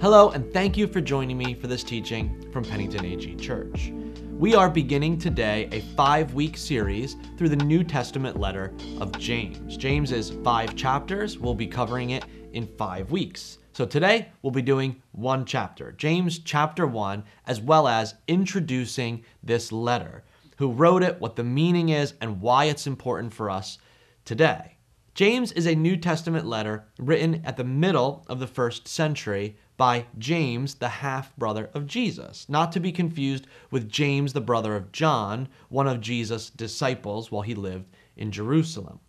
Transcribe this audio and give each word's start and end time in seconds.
Hello, 0.00 0.30
and 0.30 0.52
thank 0.52 0.76
you 0.76 0.86
for 0.86 1.00
joining 1.00 1.36
me 1.36 1.54
for 1.54 1.66
this 1.66 1.82
teaching 1.82 2.48
from 2.52 2.62
Pennington 2.62 3.04
AG 3.04 3.34
Church. 3.34 3.92
We 4.30 4.54
are 4.54 4.70
beginning 4.70 5.18
today 5.18 5.68
a 5.72 5.80
five 5.96 6.34
week 6.34 6.56
series 6.56 7.16
through 7.36 7.48
the 7.48 7.56
New 7.56 7.82
Testament 7.82 8.38
letter 8.38 8.72
of 9.00 9.10
James. 9.18 9.76
James 9.76 10.12
is 10.12 10.30
five 10.44 10.76
chapters. 10.76 11.36
We'll 11.36 11.52
be 11.52 11.66
covering 11.66 12.10
it 12.10 12.24
in 12.52 12.68
five 12.76 13.10
weeks. 13.10 13.58
So 13.72 13.84
today 13.84 14.28
we'll 14.40 14.52
be 14.52 14.62
doing 14.62 15.02
one 15.10 15.44
chapter, 15.44 15.90
James 15.90 16.38
chapter 16.38 16.86
1, 16.86 17.24
as 17.48 17.60
well 17.60 17.88
as 17.88 18.14
introducing 18.28 19.24
this 19.42 19.72
letter, 19.72 20.22
who 20.58 20.70
wrote 20.70 21.02
it, 21.02 21.20
what 21.20 21.34
the 21.34 21.42
meaning 21.42 21.88
is, 21.88 22.14
and 22.20 22.40
why 22.40 22.66
it's 22.66 22.86
important 22.86 23.34
for 23.34 23.50
us 23.50 23.78
today. 24.24 24.76
James 25.18 25.50
is 25.50 25.66
a 25.66 25.74
New 25.74 25.96
Testament 25.96 26.46
letter 26.46 26.86
written 27.00 27.42
at 27.44 27.56
the 27.56 27.64
middle 27.64 28.24
of 28.28 28.38
the 28.38 28.46
first 28.46 28.86
century 28.86 29.56
by 29.78 30.04
James, 30.18 30.74
the 30.74 30.88
half 30.88 31.34
brother 31.36 31.70
of 31.72 31.86
Jesus, 31.86 32.46
not 32.50 32.72
to 32.72 32.80
be 32.80 32.92
confused 32.92 33.46
with 33.70 33.88
James, 33.88 34.34
the 34.34 34.40
brother 34.42 34.76
of 34.76 34.92
John, 34.92 35.48
one 35.70 35.86
of 35.86 36.02
Jesus' 36.02 36.50
disciples 36.50 37.32
while 37.32 37.42
he 37.42 37.54
lived 37.54 37.86
in 38.16 38.30
Jerusalem. 38.30 39.00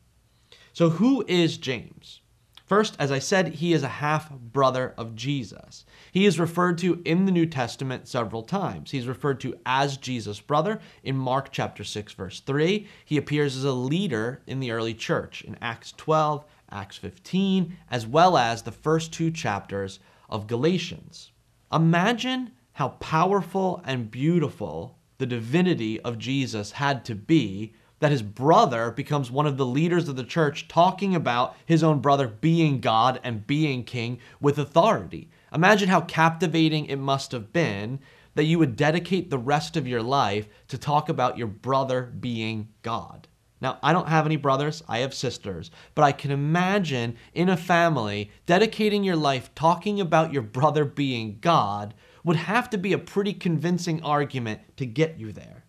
So, 0.71 0.91
who 0.91 1.25
is 1.27 1.57
James? 1.57 2.21
First, 2.69 2.95
as 2.99 3.11
I 3.11 3.17
said, 3.17 3.55
he 3.55 3.73
is 3.73 3.81
a 3.81 3.87
half 3.87 4.29
brother 4.29 4.93
of 4.95 5.15
Jesus. 5.15 5.85
He 6.11 6.27
is 6.27 6.39
referred 6.39 6.77
to 6.77 7.01
in 7.03 7.25
the 7.25 7.31
New 7.31 7.47
Testament 7.47 8.07
several 8.07 8.43
times. 8.43 8.91
He's 8.91 9.07
referred 9.07 9.39
to 9.39 9.55
as 9.65 9.97
Jesus' 9.97 10.39
brother 10.39 10.79
in 11.03 11.17
Mark 11.17 11.51
chapter 11.51 11.83
6 11.83 12.13
verse 12.13 12.41
3. 12.41 12.87
He 13.03 13.17
appears 13.17 13.57
as 13.57 13.63
a 13.63 13.71
leader 13.71 14.43
in 14.45 14.59
the 14.59 14.69
early 14.69 14.93
church 14.93 15.41
in 15.41 15.57
Acts 15.59 15.95
12, 15.97 16.45
Acts 16.69 16.97
15, 16.97 17.75
as 17.89 18.05
well 18.05 18.37
as 18.37 18.61
the 18.61 18.71
first 18.71 19.11
two 19.11 19.31
chapters 19.31 19.99
of 20.29 20.47
Galatians. 20.47 21.31
Imagine 21.71 22.51
how 22.73 22.89
powerful 22.99 23.81
and 23.85 24.09
beautiful 24.09 24.97
the 25.17 25.25
divinity 25.25 25.99
of 26.01 26.17
Jesus 26.17 26.71
had 26.73 27.03
to 27.05 27.15
be 27.15 27.73
that 27.99 28.11
his 28.11 28.21
brother 28.21 28.91
becomes 28.91 29.29
one 29.29 29.45
of 29.45 29.57
the 29.57 29.65
leaders 29.65 30.07
of 30.07 30.15
the 30.15 30.23
church 30.23 30.67
talking 30.67 31.13
about 31.13 31.55
his 31.65 31.83
own 31.83 31.99
brother 31.99 32.27
being 32.27 32.79
God 32.79 33.19
and 33.23 33.45
being 33.45 33.83
king 33.83 34.19
with 34.39 34.57
authority. 34.57 35.29
Imagine 35.53 35.89
how 35.89 36.01
captivating 36.01 36.85
it 36.85 36.95
must 36.95 37.31
have 37.31 37.51
been 37.51 37.99
that 38.35 38.45
you 38.45 38.57
would 38.59 38.75
dedicate 38.75 39.29
the 39.29 39.37
rest 39.37 39.75
of 39.75 39.87
your 39.87 40.01
life 40.01 40.47
to 40.69 40.77
talk 40.77 41.09
about 41.09 41.37
your 41.37 41.47
brother 41.47 42.03
being 42.03 42.69
God. 42.81 43.27
Now, 43.61 43.77
I 43.83 43.91
don't 43.91 44.07
have 44.07 44.25
any 44.25 44.37
brothers, 44.37 44.83
I 44.87 44.99
have 44.99 45.13
sisters, 45.13 45.69
but 45.93 46.03
I 46.03 46.11
can 46.13 46.31
imagine 46.31 47.17
in 47.33 47.49
a 47.49 47.57
family 47.57 48.31
dedicating 48.45 49.03
your 49.03 49.17
life 49.17 49.53
talking 49.53 49.99
about 49.99 50.31
your 50.31 50.41
brother 50.41 50.85
being 50.85 51.39
God 51.41 51.93
would 52.23 52.37
have 52.37 52.69
to 52.69 52.77
be 52.77 52.93
a 52.93 52.97
pretty 52.97 53.33
convincing 53.33 54.01
argument 54.01 54.61
to 54.77 54.85
get 54.85 55.19
you 55.19 55.33
there. 55.33 55.65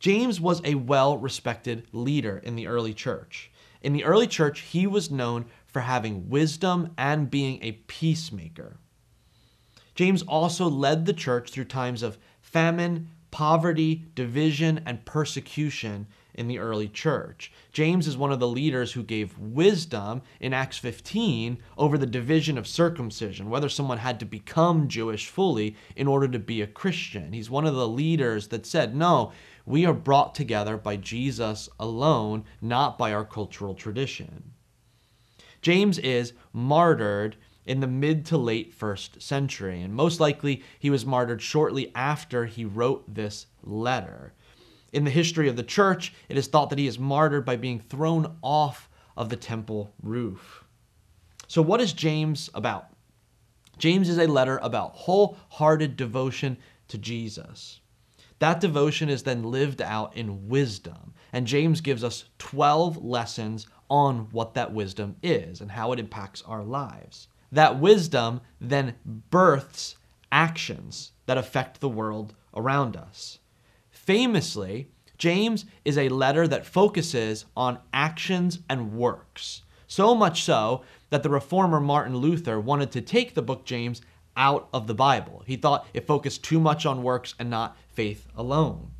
James 0.00 0.40
was 0.40 0.60
a 0.64 0.74
well 0.74 1.16
respected 1.16 1.86
leader 1.92 2.38
in 2.38 2.56
the 2.56 2.66
early 2.66 2.92
church. 2.92 3.52
In 3.80 3.92
the 3.92 4.04
early 4.04 4.26
church, 4.26 4.60
he 4.60 4.86
was 4.86 5.10
known 5.10 5.46
for 5.66 5.80
having 5.80 6.28
wisdom 6.28 6.92
and 6.98 7.30
being 7.30 7.62
a 7.62 7.72
peacemaker. 7.72 8.78
James 9.94 10.22
also 10.22 10.68
led 10.68 11.06
the 11.06 11.12
church 11.12 11.50
through 11.50 11.66
times 11.66 12.02
of 12.02 12.18
famine, 12.40 13.08
poverty, 13.30 14.06
division, 14.14 14.80
and 14.86 15.04
persecution 15.04 16.06
in 16.34 16.48
the 16.48 16.58
early 16.58 16.88
church. 16.88 17.52
James 17.72 18.06
is 18.06 18.16
one 18.16 18.32
of 18.32 18.40
the 18.40 18.48
leaders 18.48 18.92
who 18.92 19.02
gave 19.02 19.38
wisdom 19.38 20.22
in 20.40 20.52
Acts 20.52 20.78
15 20.78 21.58
over 21.76 21.98
the 21.98 22.06
division 22.06 22.56
of 22.56 22.66
circumcision, 22.66 23.50
whether 23.50 23.68
someone 23.68 23.98
had 23.98 24.18
to 24.20 24.26
become 24.26 24.88
Jewish 24.88 25.28
fully 25.28 25.76
in 25.96 26.06
order 26.06 26.28
to 26.28 26.38
be 26.38 26.62
a 26.62 26.66
Christian. 26.66 27.32
He's 27.32 27.50
one 27.50 27.66
of 27.66 27.74
the 27.74 27.88
leaders 27.88 28.48
that 28.48 28.66
said, 28.66 28.96
no, 28.96 29.32
we 29.64 29.86
are 29.86 29.92
brought 29.92 30.34
together 30.34 30.76
by 30.76 30.96
Jesus 30.96 31.68
alone, 31.78 32.44
not 32.60 32.98
by 32.98 33.12
our 33.12 33.24
cultural 33.24 33.74
tradition. 33.74 34.52
James 35.60 35.98
is 35.98 36.32
martyred 36.52 37.36
in 37.64 37.80
the 37.80 37.86
mid 37.86 38.26
to 38.26 38.36
late 38.36 38.74
first 38.74 39.22
century, 39.22 39.80
and 39.80 39.94
most 39.94 40.18
likely 40.18 40.62
he 40.78 40.90
was 40.90 41.06
martyred 41.06 41.40
shortly 41.40 41.92
after 41.94 42.46
he 42.46 42.64
wrote 42.64 43.14
this 43.14 43.46
letter. 43.62 44.34
In 44.92 45.04
the 45.04 45.10
history 45.10 45.48
of 45.48 45.56
the 45.56 45.62
church, 45.62 46.12
it 46.28 46.36
is 46.36 46.46
thought 46.46 46.70
that 46.70 46.78
he 46.78 46.86
is 46.86 46.98
martyred 46.98 47.44
by 47.44 47.56
being 47.56 47.80
thrown 47.80 48.36
off 48.42 48.88
of 49.16 49.28
the 49.28 49.36
temple 49.36 49.94
roof. 50.02 50.64
So, 51.48 51.62
what 51.62 51.80
is 51.80 51.92
James 51.92 52.50
about? 52.54 52.88
James 53.78 54.08
is 54.08 54.18
a 54.18 54.26
letter 54.26 54.58
about 54.62 54.92
wholehearted 54.94 55.96
devotion 55.96 56.58
to 56.88 56.98
Jesus. 56.98 57.80
That 58.38 58.60
devotion 58.60 59.08
is 59.08 59.22
then 59.22 59.44
lived 59.44 59.80
out 59.80 60.16
in 60.16 60.48
wisdom. 60.48 61.14
And 61.32 61.46
James 61.46 61.80
gives 61.80 62.02
us 62.02 62.24
12 62.38 63.02
lessons 63.04 63.66
on 63.88 64.28
what 64.32 64.54
that 64.54 64.72
wisdom 64.72 65.16
is 65.22 65.60
and 65.60 65.70
how 65.70 65.92
it 65.92 66.00
impacts 66.00 66.42
our 66.42 66.64
lives. 66.64 67.28
That 67.52 67.78
wisdom 67.78 68.40
then 68.60 68.96
births 69.30 69.96
actions 70.32 71.12
that 71.26 71.38
affect 71.38 71.80
the 71.80 71.88
world 71.88 72.34
around 72.54 72.96
us. 72.96 73.38
Famously, 74.04 74.88
James 75.16 75.64
is 75.84 75.96
a 75.96 76.08
letter 76.08 76.48
that 76.48 76.66
focuses 76.66 77.44
on 77.56 77.78
actions 77.92 78.58
and 78.68 78.94
works. 78.94 79.62
So 79.86 80.12
much 80.16 80.42
so 80.42 80.82
that 81.10 81.22
the 81.22 81.28
reformer 81.28 81.78
Martin 81.78 82.16
Luther 82.16 82.58
wanted 82.58 82.90
to 82.92 83.00
take 83.00 83.34
the 83.34 83.42
book 83.42 83.64
James 83.64 84.02
out 84.36 84.68
of 84.72 84.88
the 84.88 84.94
Bible. 84.94 85.44
He 85.46 85.54
thought 85.54 85.86
it 85.94 86.08
focused 86.08 86.42
too 86.42 86.58
much 86.58 86.84
on 86.84 87.04
works 87.04 87.36
and 87.38 87.48
not 87.48 87.76
faith 87.92 88.26
alone. 88.36 88.90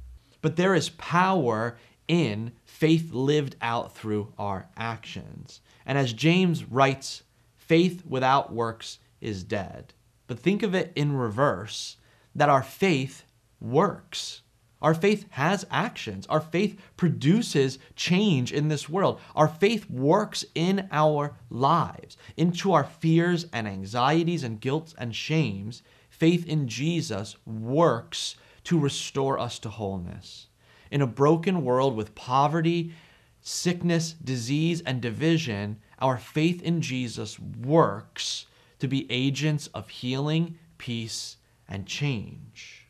But 0.41 0.55
there 0.55 0.75
is 0.75 0.91
power 0.91 1.77
in 2.07 2.53
faith 2.65 3.13
lived 3.13 3.57
out 3.61 3.97
through 3.97 4.33
our 4.39 4.69
actions. 4.77 5.61
And 5.85 5.99
as 5.99 6.13
James 6.13 6.65
writes, 6.65 7.25
faith 7.57 8.05
without 8.07 8.53
works 8.53 9.01
is 9.21 9.43
dead. 9.43 9.95
But 10.29 10.39
think 10.39 10.63
of 10.63 10.77
it 10.77 10.93
in 10.95 11.17
reverse 11.17 11.97
that 12.37 12.49
our 12.49 12.63
faith 12.63 13.25
works. 13.61 14.42
Our 14.83 14.95
faith 14.95 15.27
has 15.31 15.65
actions. 15.71 16.27
Our 16.27 16.41
faith 16.41 16.79
produces 16.97 17.79
change 17.95 18.53
in 18.53 18.67
this 18.67 18.89
world. 18.89 19.21
Our 19.37 19.47
faith 19.47 19.89
works 19.89 20.45
in 20.57 20.89
our 20.91 21.37
lives, 21.49 22.17
into 22.37 22.73
our 22.73 22.83
fears 22.85 23.47
and 23.53 23.69
anxieties 23.69 24.43
and 24.43 24.61
guilt 24.61 24.93
and 24.99 25.15
shames. 25.15 25.83
Faith 26.11 26.47
in 26.47 26.67
Jesus 26.67 27.37
works 27.47 28.35
to 28.65 28.79
restore 28.79 29.39
us 29.39 29.61
to 29.61 29.71
wholeness. 29.71 30.49
In 30.91 31.01
a 31.01 31.07
broken 31.07 31.65
world 31.65 31.97
with 31.97 32.17
poverty, 32.17 32.93
sickness, 33.41 34.13
disease, 34.13 34.83
and 34.83 35.01
division, 35.01 35.79
our 36.01 36.19
faith 36.19 36.61
in 36.61 36.81
Jesus 36.81 37.39
works 37.39 38.47
to 38.81 38.89
be 38.89 39.11
agents 39.11 39.69
of 39.69 39.89
healing, 39.89 40.59
peace, 40.77 41.37
and 41.69 41.87
change. 41.87 42.89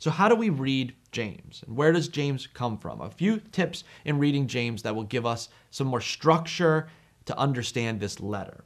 So, 0.00 0.10
how 0.10 0.30
do 0.30 0.34
we 0.34 0.48
read 0.48 0.94
James? 1.12 1.62
And 1.66 1.76
where 1.76 1.92
does 1.92 2.08
James 2.08 2.46
come 2.46 2.78
from? 2.78 3.02
A 3.02 3.10
few 3.10 3.38
tips 3.38 3.84
in 4.06 4.18
reading 4.18 4.46
James 4.46 4.82
that 4.82 4.96
will 4.96 5.04
give 5.04 5.26
us 5.26 5.50
some 5.70 5.88
more 5.88 6.00
structure 6.00 6.88
to 7.26 7.38
understand 7.38 8.00
this 8.00 8.18
letter. 8.18 8.64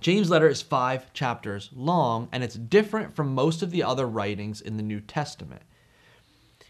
James' 0.00 0.30
letter 0.30 0.48
is 0.48 0.62
five 0.62 1.12
chapters 1.12 1.68
long, 1.74 2.30
and 2.32 2.42
it's 2.42 2.54
different 2.54 3.14
from 3.14 3.34
most 3.34 3.62
of 3.62 3.70
the 3.70 3.82
other 3.82 4.08
writings 4.08 4.62
in 4.62 4.78
the 4.78 4.82
New 4.82 5.00
Testament. 5.00 5.62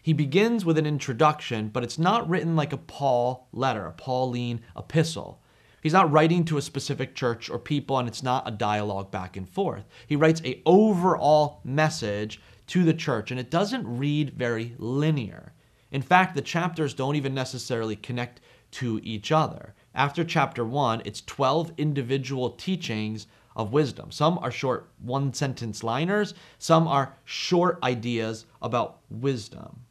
He 0.01 0.11
begins 0.11 0.65
with 0.65 0.77
an 0.77 0.85
introduction, 0.85 1.69
but 1.69 1.85
it's 1.85 1.97
not 1.97 2.29
written 2.29 2.57
like 2.57 2.73
a 2.73 2.77
Paul 2.77 3.47
letter, 3.53 3.85
a 3.85 3.93
Pauline 3.93 4.59
epistle. 4.77 5.41
He's 5.81 5.93
not 5.93 6.11
writing 6.11 6.43
to 6.45 6.57
a 6.57 6.61
specific 6.61 7.15
church 7.15 7.49
or 7.49 7.59
people, 7.59 7.97
and 7.97 8.09
it's 8.09 8.23
not 8.23 8.45
a 8.45 8.51
dialogue 8.51 9.09
back 9.09 9.37
and 9.37 9.49
forth. 9.49 9.85
He 10.05 10.17
writes 10.17 10.41
a 10.43 10.61
overall 10.65 11.61
message 11.63 12.41
to 12.73 12.83
the 12.83 12.91
church, 12.91 13.29
and 13.29 13.39
it 13.39 13.51
doesn't 13.51 13.85
read 13.85 14.31
very 14.31 14.73
linear. 14.79 15.53
In 15.91 16.01
fact, 16.01 16.33
the 16.33 16.41
chapters 16.41 16.95
don't 16.95 17.15
even 17.15 17.35
necessarily 17.35 17.95
connect 17.95 18.41
to 18.71 18.99
each 19.03 19.31
other. 19.31 19.75
After 19.93 20.23
chapter 20.23 20.65
1, 20.65 21.03
it's 21.05 21.21
12 21.21 21.73
individual 21.77 22.49
teachings 22.49 23.27
of 23.55 23.73
wisdom. 23.73 24.09
Some 24.09 24.39
are 24.39 24.49
short 24.49 24.89
one 24.97 25.35
sentence 25.35 25.83
liners, 25.83 26.33
some 26.57 26.87
are 26.87 27.15
short 27.25 27.77
ideas 27.83 28.47
about 28.59 29.01
wisdom. 29.07 29.81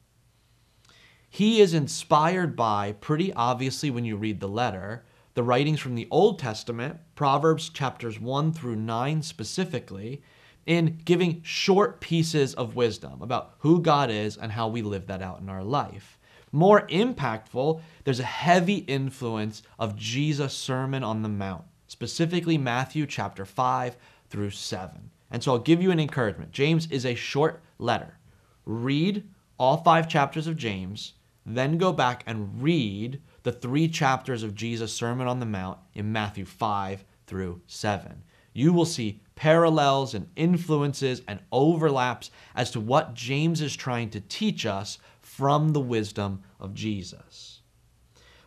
He 1.30 1.60
is 1.60 1.74
inspired 1.74 2.56
by, 2.56 2.94
pretty 2.94 3.32
obviously 3.34 3.90
when 3.90 4.04
you 4.04 4.16
read 4.16 4.40
the 4.40 4.48
letter, 4.48 5.04
the 5.34 5.44
writings 5.44 5.78
from 5.78 5.94
the 5.94 6.08
Old 6.10 6.40
Testament, 6.40 6.98
Proverbs 7.14 7.68
chapters 7.68 8.18
1 8.18 8.52
through 8.52 8.74
9 8.74 9.22
specifically, 9.22 10.20
in 10.66 10.98
giving 11.04 11.42
short 11.42 12.00
pieces 12.00 12.54
of 12.54 12.76
wisdom 12.76 13.22
about 13.22 13.54
who 13.58 13.80
God 13.80 14.10
is 14.10 14.36
and 14.36 14.52
how 14.52 14.68
we 14.68 14.82
live 14.82 15.06
that 15.06 15.22
out 15.22 15.40
in 15.40 15.48
our 15.48 15.64
life. 15.64 16.18
More 16.52 16.86
impactful, 16.88 17.80
there's 18.04 18.20
a 18.20 18.24
heavy 18.24 18.76
influence 18.76 19.62
of 19.78 19.96
Jesus' 19.96 20.54
Sermon 20.54 21.02
on 21.02 21.22
the 21.22 21.28
Mount, 21.28 21.64
specifically 21.86 22.58
Matthew 22.58 23.06
chapter 23.06 23.44
5 23.44 23.96
through 24.28 24.50
7. 24.50 25.10
And 25.30 25.42
so 25.42 25.52
I'll 25.52 25.58
give 25.58 25.82
you 25.82 25.90
an 25.90 26.00
encouragement. 26.00 26.52
James 26.52 26.86
is 26.90 27.06
a 27.06 27.14
short 27.14 27.62
letter. 27.78 28.18
Read 28.66 29.26
all 29.58 29.78
five 29.78 30.08
chapters 30.08 30.46
of 30.46 30.56
James, 30.56 31.14
then 31.46 31.78
go 31.78 31.92
back 31.92 32.22
and 32.26 32.62
read 32.62 33.20
the 33.42 33.52
three 33.52 33.88
chapters 33.88 34.42
of 34.42 34.54
Jesus' 34.54 34.92
Sermon 34.92 35.26
on 35.26 35.40
the 35.40 35.46
Mount 35.46 35.78
in 35.94 36.12
Matthew 36.12 36.44
5 36.44 37.04
through 37.26 37.60
7. 37.66 38.22
You 38.52 38.72
will 38.72 38.84
see 38.84 39.20
parallels 39.42 40.14
and 40.14 40.28
influences 40.36 41.20
and 41.26 41.40
overlaps 41.50 42.30
as 42.54 42.70
to 42.70 42.78
what 42.78 43.12
James 43.12 43.60
is 43.60 43.74
trying 43.74 44.08
to 44.08 44.20
teach 44.20 44.64
us 44.64 44.98
from 45.20 45.70
the 45.70 45.80
wisdom 45.80 46.40
of 46.60 46.72
Jesus. 46.74 47.60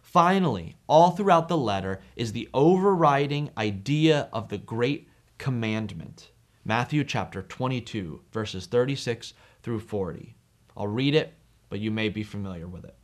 Finally, 0.02 0.78
all 0.88 1.12
throughout 1.12 1.50
the 1.50 1.58
letter 1.58 2.00
is 2.16 2.32
the 2.32 2.48
overriding 2.54 3.50
idea 3.58 4.30
of 4.32 4.48
the 4.48 4.58
great 4.58 5.10
commandment. 5.38 6.32
Matthew 6.64 7.04
chapter 7.04 7.42
22, 7.42 8.22
verses 8.32 8.66
36 8.66 9.34
through 9.64 9.82
40. 9.82 10.34
I'll 10.78 10.88
read 10.88 11.14
it, 11.14 11.34
but 11.68 11.82
you 11.82 11.92
may 11.92 12.08
be 12.08 12.24
familiar 12.24 12.70
with 12.70 12.86
it. 12.86 12.96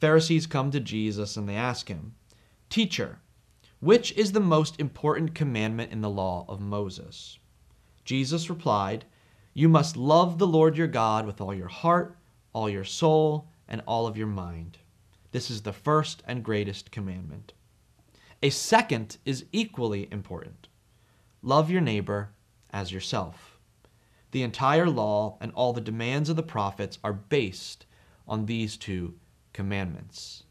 Pharisees 0.00 0.46
come 0.46 0.70
to 0.70 0.80
Jesus 0.80 1.36
and 1.36 1.46
they 1.46 1.56
ask 1.56 1.88
him, 1.88 2.14
Teacher, 2.70 3.18
which 3.80 4.12
is 4.12 4.32
the 4.32 4.40
most 4.40 4.78
important 4.78 5.34
commandment 5.34 5.90
in 5.90 6.02
the 6.02 6.10
law 6.10 6.44
of 6.48 6.60
Moses? 6.60 7.38
Jesus 8.04 8.50
replied, 8.50 9.04
You 9.54 9.68
must 9.68 9.96
love 9.96 10.38
the 10.38 10.46
Lord 10.46 10.76
your 10.76 10.86
God 10.86 11.26
with 11.26 11.40
all 11.40 11.54
your 11.54 11.68
heart, 11.68 12.16
all 12.52 12.68
your 12.68 12.84
soul, 12.84 13.48
and 13.66 13.82
all 13.86 14.06
of 14.06 14.16
your 14.16 14.26
mind. 14.26 14.78
This 15.32 15.50
is 15.50 15.62
the 15.62 15.72
first 15.72 16.22
and 16.26 16.44
greatest 16.44 16.90
commandment. 16.90 17.52
A 18.42 18.50
second 18.50 19.18
is 19.24 19.44
equally 19.52 20.08
important 20.10 20.68
love 21.42 21.70
your 21.70 21.80
neighbor 21.80 22.30
as 22.70 22.92
yourself. 22.92 23.58
The 24.32 24.42
entire 24.42 24.88
law 24.88 25.38
and 25.40 25.52
all 25.52 25.72
the 25.72 25.80
demands 25.80 26.28
of 26.28 26.36
the 26.36 26.42
prophets 26.42 26.98
are 27.02 27.12
based 27.12 27.86
on 28.28 28.46
these 28.46 28.76
two 28.76 29.14
commandments. 29.52 30.44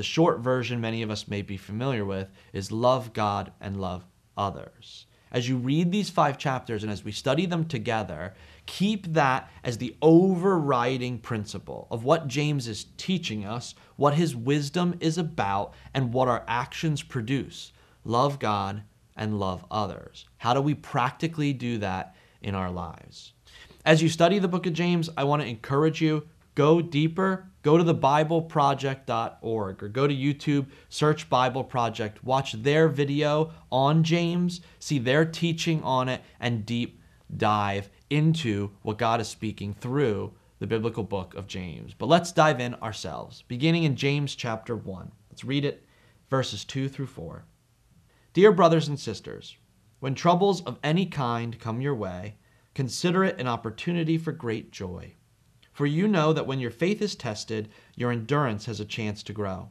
The 0.00 0.04
short 0.04 0.40
version 0.40 0.80
many 0.80 1.02
of 1.02 1.10
us 1.10 1.28
may 1.28 1.42
be 1.42 1.58
familiar 1.58 2.06
with 2.06 2.30
is 2.54 2.72
love 2.72 3.12
God 3.12 3.52
and 3.60 3.78
love 3.78 4.06
others. 4.34 5.04
As 5.30 5.46
you 5.46 5.58
read 5.58 5.92
these 5.92 6.08
five 6.08 6.38
chapters 6.38 6.82
and 6.82 6.90
as 6.90 7.04
we 7.04 7.12
study 7.12 7.44
them 7.44 7.66
together, 7.66 8.32
keep 8.64 9.12
that 9.12 9.50
as 9.62 9.76
the 9.76 9.94
overriding 10.00 11.18
principle 11.18 11.86
of 11.90 12.02
what 12.02 12.28
James 12.28 12.66
is 12.66 12.86
teaching 12.96 13.44
us, 13.44 13.74
what 13.96 14.14
his 14.14 14.34
wisdom 14.34 14.96
is 15.00 15.18
about, 15.18 15.74
and 15.92 16.14
what 16.14 16.28
our 16.28 16.44
actions 16.48 17.02
produce. 17.02 17.70
Love 18.02 18.38
God 18.38 18.82
and 19.18 19.38
love 19.38 19.66
others. 19.70 20.24
How 20.38 20.54
do 20.54 20.62
we 20.62 20.72
practically 20.72 21.52
do 21.52 21.76
that 21.76 22.16
in 22.40 22.54
our 22.54 22.70
lives? 22.70 23.34
As 23.84 24.02
you 24.02 24.08
study 24.08 24.38
the 24.38 24.48
book 24.48 24.64
of 24.64 24.72
James, 24.72 25.10
I 25.18 25.24
want 25.24 25.42
to 25.42 25.48
encourage 25.48 26.00
you 26.00 26.26
go 26.54 26.80
deeper, 26.80 27.49
go 27.62 27.76
to 27.76 27.84
the 27.84 27.94
bibleproject.org 27.94 29.82
or 29.82 29.88
go 29.88 30.06
to 30.06 30.14
YouTube, 30.14 30.66
search 30.88 31.28
Bible 31.28 31.64
Project, 31.64 32.24
watch 32.24 32.52
their 32.52 32.88
video 32.88 33.52
on 33.70 34.02
James, 34.02 34.60
see 34.78 34.98
their 34.98 35.24
teaching 35.24 35.82
on 35.82 36.08
it, 36.08 36.22
and 36.38 36.66
deep 36.66 37.00
dive 37.36 37.90
into 38.08 38.70
what 38.82 38.98
God 38.98 39.20
is 39.20 39.28
speaking 39.28 39.74
through 39.74 40.32
the 40.58 40.66
biblical 40.66 41.04
book 41.04 41.34
of 41.34 41.46
James. 41.46 41.94
But 41.94 42.06
let's 42.06 42.32
dive 42.32 42.60
in 42.60 42.74
ourselves, 42.76 43.42
beginning 43.48 43.84
in 43.84 43.96
James 43.96 44.34
chapter 44.34 44.76
1. 44.76 45.10
Let's 45.30 45.44
read 45.44 45.64
it, 45.64 45.86
verses 46.28 46.64
2 46.64 46.88
through 46.88 47.06
4. 47.06 47.44
Dear 48.32 48.52
brothers 48.52 48.88
and 48.88 48.98
sisters, 48.98 49.56
when 50.00 50.14
troubles 50.14 50.62
of 50.62 50.78
any 50.82 51.06
kind 51.06 51.58
come 51.58 51.80
your 51.80 51.94
way, 51.94 52.36
consider 52.74 53.24
it 53.24 53.40
an 53.40 53.46
opportunity 53.46 54.16
for 54.18 54.32
great 54.32 54.70
joy. 54.70 55.14
For 55.80 55.86
you 55.86 56.08
know 56.08 56.34
that 56.34 56.46
when 56.46 56.60
your 56.60 56.70
faith 56.70 57.00
is 57.00 57.14
tested, 57.14 57.70
your 57.96 58.12
endurance 58.12 58.66
has 58.66 58.80
a 58.80 58.84
chance 58.84 59.22
to 59.22 59.32
grow. 59.32 59.70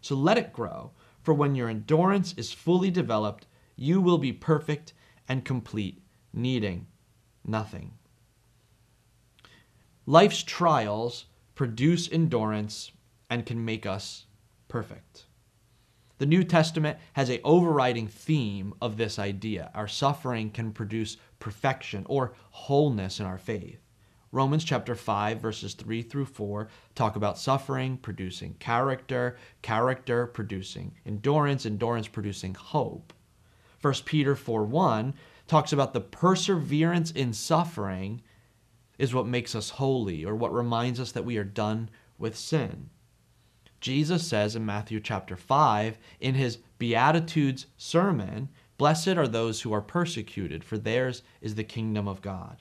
So 0.00 0.14
let 0.14 0.38
it 0.38 0.52
grow, 0.52 0.92
for 1.20 1.34
when 1.34 1.56
your 1.56 1.68
endurance 1.68 2.32
is 2.36 2.52
fully 2.52 2.92
developed, 2.92 3.48
you 3.74 4.00
will 4.00 4.18
be 4.18 4.32
perfect 4.32 4.92
and 5.28 5.44
complete, 5.44 6.00
needing 6.32 6.86
nothing. 7.44 7.94
Life's 10.06 10.44
trials 10.44 11.24
produce 11.56 12.08
endurance 12.12 12.92
and 13.28 13.44
can 13.44 13.64
make 13.64 13.84
us 13.84 14.26
perfect. 14.68 15.26
The 16.18 16.26
New 16.26 16.44
Testament 16.44 16.98
has 17.14 17.30
a 17.30 17.42
overriding 17.42 18.06
theme 18.06 18.74
of 18.80 18.96
this 18.96 19.18
idea. 19.18 19.72
Our 19.74 19.88
suffering 19.88 20.50
can 20.50 20.70
produce 20.70 21.16
perfection 21.40 22.06
or 22.08 22.34
wholeness 22.52 23.18
in 23.18 23.26
our 23.26 23.38
faith. 23.38 23.80
Romans 24.30 24.62
chapter 24.62 24.94
5 24.94 25.40
verses 25.40 25.72
3 25.74 26.02
through 26.02 26.26
4 26.26 26.68
talk 26.94 27.16
about 27.16 27.38
suffering 27.38 27.96
producing 27.96 28.54
character, 28.54 29.38
character 29.62 30.26
producing 30.26 30.94
endurance, 31.06 31.64
endurance 31.64 32.08
producing 32.08 32.54
hope. 32.54 33.14
1 33.80 33.94
Peter 34.04 34.34
4 34.34 34.64
1 34.64 35.14
talks 35.46 35.72
about 35.72 35.94
the 35.94 36.00
perseverance 36.00 37.10
in 37.10 37.32
suffering 37.32 38.20
is 38.98 39.14
what 39.14 39.26
makes 39.26 39.54
us 39.54 39.70
holy 39.70 40.24
or 40.24 40.34
what 40.34 40.52
reminds 40.52 41.00
us 41.00 41.12
that 41.12 41.24
we 41.24 41.38
are 41.38 41.44
done 41.44 41.88
with 42.18 42.36
sin. 42.36 42.90
Jesus 43.80 44.26
says 44.26 44.56
in 44.56 44.66
Matthew 44.66 45.00
chapter 45.00 45.36
5 45.36 45.96
in 46.20 46.34
his 46.34 46.58
Beatitudes 46.78 47.66
sermon, 47.76 48.48
Blessed 48.76 49.16
are 49.16 49.28
those 49.28 49.62
who 49.62 49.72
are 49.72 49.80
persecuted, 49.80 50.64
for 50.64 50.76
theirs 50.76 51.22
is 51.40 51.54
the 51.54 51.64
kingdom 51.64 52.06
of 52.06 52.20
God. 52.20 52.60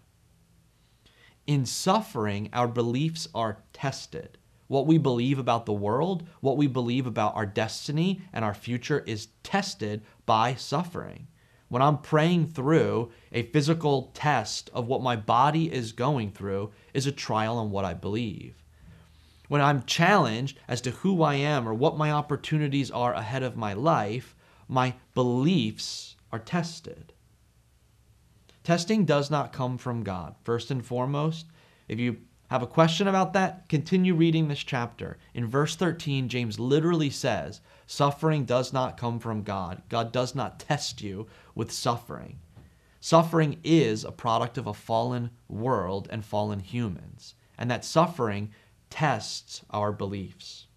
In 1.48 1.66
suffering, 1.66 2.50
our 2.54 2.68
beliefs 2.68 3.28
are 3.34 3.64
tested. 3.74 4.38
What 4.68 4.86
we 4.86 4.98
believe 4.98 5.40
about 5.40 5.66
the 5.66 5.74
world, 5.74 6.28
what 6.42 6.58
we 6.58 6.68
believe 6.68 7.08
about 7.08 7.36
our 7.36 7.46
destiny 7.46 8.22
and 8.32 8.46
our 8.46 8.54
future 8.54 9.00
is 9.08 9.30
tested 9.42 10.04
by 10.26 10.54
suffering. 10.56 11.28
When 11.70 11.82
I'm 11.82 11.98
praying 11.98 12.50
through 12.50 13.12
a 13.32 13.44
physical 13.44 14.12
test 14.14 14.70
of 14.74 14.88
what 14.88 15.02
my 15.02 15.16
body 15.16 15.72
is 15.72 15.94
going 15.94 16.32
through, 16.32 16.72
is 16.94 17.08
a 17.08 17.12
trial 17.12 17.58
on 17.58 17.72
what 17.72 17.86
I 17.86 17.94
believe 17.94 18.62
when 19.48 19.62
I'm 19.62 19.84
challenged 19.84 20.60
as 20.68 20.82
to 20.82 20.92
who 20.92 21.24
I 21.24 21.36
am 21.36 21.68
or 21.68 21.74
what 21.74 21.98
my 21.98 22.12
opportunities 22.12 22.92
are 22.92 23.14
ahead 23.14 23.44
of 23.44 23.56
my 23.56 23.74
life, 23.74 24.36
my 24.68 24.96
beliefs 25.14 26.16
are 26.32 26.40
tested. 26.40 27.14
Testing 28.68 29.06
does 29.06 29.32
not 29.32 29.54
come 29.54 29.78
from 29.78 30.04
God. 30.04 30.36
First 30.44 30.72
and 30.72 30.86
foremost, 30.86 31.46
if 31.88 32.02
you 32.02 32.18
have 32.50 32.62
a 32.62 32.68
question 32.68 33.08
about 33.08 33.32
that, 33.32 33.70
continue 33.70 34.14
reading 34.14 34.50
this 34.50 34.60
chapter. 34.60 35.18
In 35.34 35.48
verse 35.48 35.78
13, 35.78 36.28
James 36.28 36.60
literally 36.60 37.10
says, 37.10 37.62
Suffering 37.86 38.44
does 38.44 38.74
not 38.74 38.98
come 38.98 39.20
from 39.20 39.44
God. 39.44 39.84
God 39.88 40.12
does 40.12 40.36
not 40.36 40.60
test 40.60 41.02
you 41.02 41.28
with 41.56 41.72
suffering. 41.72 42.40
Suffering 43.00 43.58
is 43.64 44.04
a 44.04 44.12
product 44.12 44.58
of 44.58 44.68
a 44.68 44.74
fallen 44.74 45.30
world 45.48 46.10
and 46.12 46.26
fallen 46.26 46.60
humans, 46.60 47.36
and 47.58 47.72
that 47.72 47.86
suffering 47.86 48.52
tests 48.90 49.64
our 49.70 49.94
beliefs. 49.94 50.68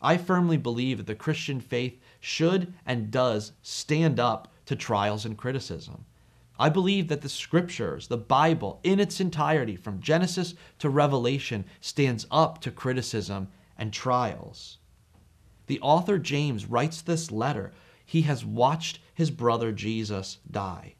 I 0.00 0.16
firmly 0.16 0.56
believe 0.56 0.98
that 0.98 1.06
the 1.06 1.14
Christian 1.14 1.60
faith 1.60 2.00
should 2.18 2.74
and 2.84 3.12
does 3.12 3.52
stand 3.62 4.18
up 4.18 4.52
to 4.66 4.74
trials 4.74 5.24
and 5.24 5.38
criticism. 5.38 6.06
I 6.62 6.68
believe 6.68 7.08
that 7.08 7.22
the 7.22 7.28
scriptures, 7.28 8.06
the 8.06 8.16
Bible 8.16 8.78
in 8.84 9.00
its 9.00 9.20
entirety, 9.20 9.74
from 9.74 10.00
Genesis 10.00 10.54
to 10.78 10.88
Revelation, 10.88 11.64
stands 11.80 12.24
up 12.30 12.60
to 12.60 12.70
criticism 12.70 13.48
and 13.76 13.92
trials. 13.92 14.78
The 15.66 15.80
author 15.80 16.18
James 16.18 16.66
writes 16.66 17.02
this 17.02 17.32
letter. 17.32 17.72
He 18.06 18.22
has 18.22 18.44
watched 18.44 19.00
his 19.12 19.32
brother 19.32 19.72
Jesus 19.72 20.38
die. 20.48 20.94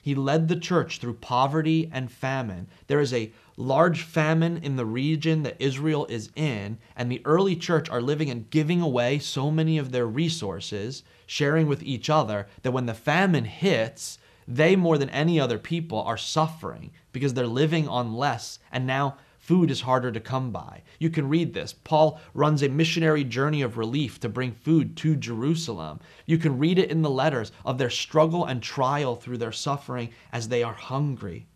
He 0.00 0.14
led 0.14 0.48
the 0.48 0.56
church 0.56 0.96
through 0.96 1.16
poverty 1.16 1.90
and 1.92 2.10
famine. 2.10 2.68
There 2.86 3.00
is 3.00 3.12
a 3.12 3.32
large 3.58 4.04
famine 4.04 4.56
in 4.56 4.76
the 4.76 4.86
region 4.86 5.42
that 5.42 5.60
Israel 5.60 6.06
is 6.06 6.30
in, 6.34 6.78
and 6.96 7.12
the 7.12 7.20
early 7.26 7.54
church 7.54 7.90
are 7.90 8.00
living 8.00 8.30
and 8.30 8.48
giving 8.48 8.80
away 8.80 9.18
so 9.18 9.50
many 9.50 9.76
of 9.76 9.92
their 9.92 10.06
resources, 10.06 11.02
sharing 11.26 11.66
with 11.66 11.82
each 11.82 12.08
other, 12.08 12.46
that 12.62 12.72
when 12.72 12.86
the 12.86 12.94
famine 12.94 13.44
hits, 13.44 14.18
they 14.48 14.76
more 14.76 14.98
than 14.98 15.10
any 15.10 15.38
other 15.38 15.58
people 15.58 16.02
are 16.02 16.16
suffering 16.16 16.90
because 17.12 17.34
they're 17.34 17.46
living 17.46 17.88
on 17.88 18.14
less, 18.14 18.58
and 18.70 18.86
now 18.86 19.16
food 19.38 19.70
is 19.70 19.80
harder 19.80 20.12
to 20.12 20.20
come 20.20 20.50
by. 20.50 20.82
You 20.98 21.10
can 21.10 21.28
read 21.28 21.52
this. 21.52 21.72
Paul 21.72 22.20
runs 22.32 22.62
a 22.62 22.68
missionary 22.68 23.24
journey 23.24 23.62
of 23.62 23.76
relief 23.76 24.20
to 24.20 24.28
bring 24.28 24.52
food 24.52 24.96
to 24.98 25.16
Jerusalem. 25.16 26.00
You 26.26 26.38
can 26.38 26.58
read 26.58 26.78
it 26.78 26.90
in 26.90 27.02
the 27.02 27.10
letters 27.10 27.50
of 27.64 27.76
their 27.76 27.90
struggle 27.90 28.44
and 28.44 28.62
trial 28.62 29.16
through 29.16 29.38
their 29.38 29.52
suffering 29.52 30.10
as 30.32 30.48
they 30.48 30.62
are 30.62 30.74
hungry. 30.74 31.46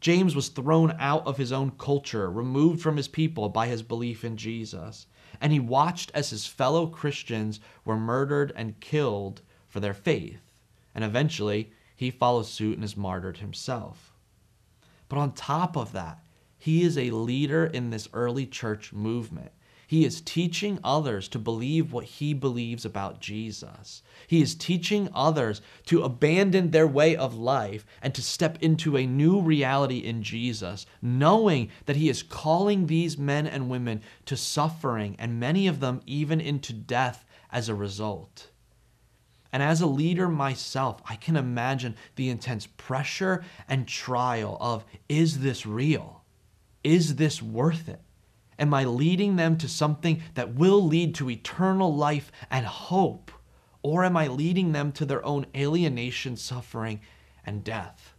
James 0.00 0.36
was 0.36 0.48
thrown 0.48 0.94
out 0.98 1.26
of 1.26 1.38
his 1.38 1.50
own 1.50 1.72
culture, 1.72 2.30
removed 2.30 2.80
from 2.80 2.96
his 2.96 3.08
people 3.08 3.48
by 3.48 3.66
his 3.66 3.82
belief 3.82 4.22
in 4.24 4.36
Jesus. 4.36 5.06
And 5.40 5.52
he 5.52 5.60
watched 5.60 6.10
as 6.14 6.30
his 6.30 6.46
fellow 6.46 6.86
Christians 6.86 7.58
were 7.84 7.96
murdered 7.96 8.52
and 8.54 8.78
killed 8.80 9.40
for 9.66 9.80
their 9.80 9.94
faith. 9.94 10.40
and 10.94 11.04
eventually 11.04 11.70
he 11.98 12.12
follows 12.12 12.48
suit 12.48 12.76
and 12.76 12.84
is 12.84 12.96
martyred 12.96 13.38
himself. 13.38 14.12
But 15.08 15.18
on 15.18 15.32
top 15.32 15.76
of 15.76 15.90
that, 15.90 16.20
he 16.56 16.84
is 16.84 16.96
a 16.96 17.10
leader 17.10 17.66
in 17.66 17.90
this 17.90 18.08
early 18.12 18.46
church 18.46 18.92
movement. 18.92 19.50
He 19.88 20.04
is 20.04 20.20
teaching 20.20 20.78
others 20.84 21.26
to 21.30 21.40
believe 21.40 21.92
what 21.92 22.04
he 22.04 22.34
believes 22.34 22.84
about 22.84 23.20
Jesus. 23.20 24.02
He 24.28 24.40
is 24.40 24.54
teaching 24.54 25.08
others 25.12 25.60
to 25.86 26.04
abandon 26.04 26.70
their 26.70 26.86
way 26.86 27.16
of 27.16 27.34
life 27.34 27.84
and 28.00 28.14
to 28.14 28.22
step 28.22 28.58
into 28.60 28.96
a 28.96 29.04
new 29.04 29.40
reality 29.40 29.98
in 29.98 30.22
Jesus, 30.22 30.86
knowing 31.02 31.68
that 31.86 31.96
he 31.96 32.08
is 32.08 32.22
calling 32.22 32.86
these 32.86 33.18
men 33.18 33.44
and 33.44 33.68
women 33.68 34.02
to 34.26 34.36
suffering 34.36 35.16
and 35.18 35.40
many 35.40 35.66
of 35.66 35.80
them 35.80 36.00
even 36.06 36.40
into 36.40 36.72
death 36.72 37.24
as 37.50 37.68
a 37.68 37.74
result. 37.74 38.50
And 39.52 39.62
as 39.62 39.80
a 39.80 39.86
leader 39.86 40.28
myself, 40.28 41.00
I 41.08 41.16
can 41.16 41.36
imagine 41.36 41.96
the 42.16 42.28
intense 42.28 42.66
pressure 42.66 43.44
and 43.68 43.88
trial 43.88 44.58
of 44.60 44.84
is 45.08 45.40
this 45.40 45.64
real? 45.64 46.22
Is 46.84 47.16
this 47.16 47.42
worth 47.42 47.88
it? 47.88 48.00
Am 48.58 48.74
I 48.74 48.84
leading 48.84 49.36
them 49.36 49.56
to 49.58 49.68
something 49.68 50.22
that 50.34 50.54
will 50.54 50.84
lead 50.84 51.14
to 51.16 51.30
eternal 51.30 51.94
life 51.94 52.30
and 52.50 52.66
hope? 52.66 53.30
Or 53.82 54.04
am 54.04 54.16
I 54.16 54.26
leading 54.26 54.72
them 54.72 54.92
to 54.92 55.06
their 55.06 55.24
own 55.24 55.46
alienation, 55.56 56.36
suffering, 56.36 57.00
and 57.46 57.62
death? 57.62 58.14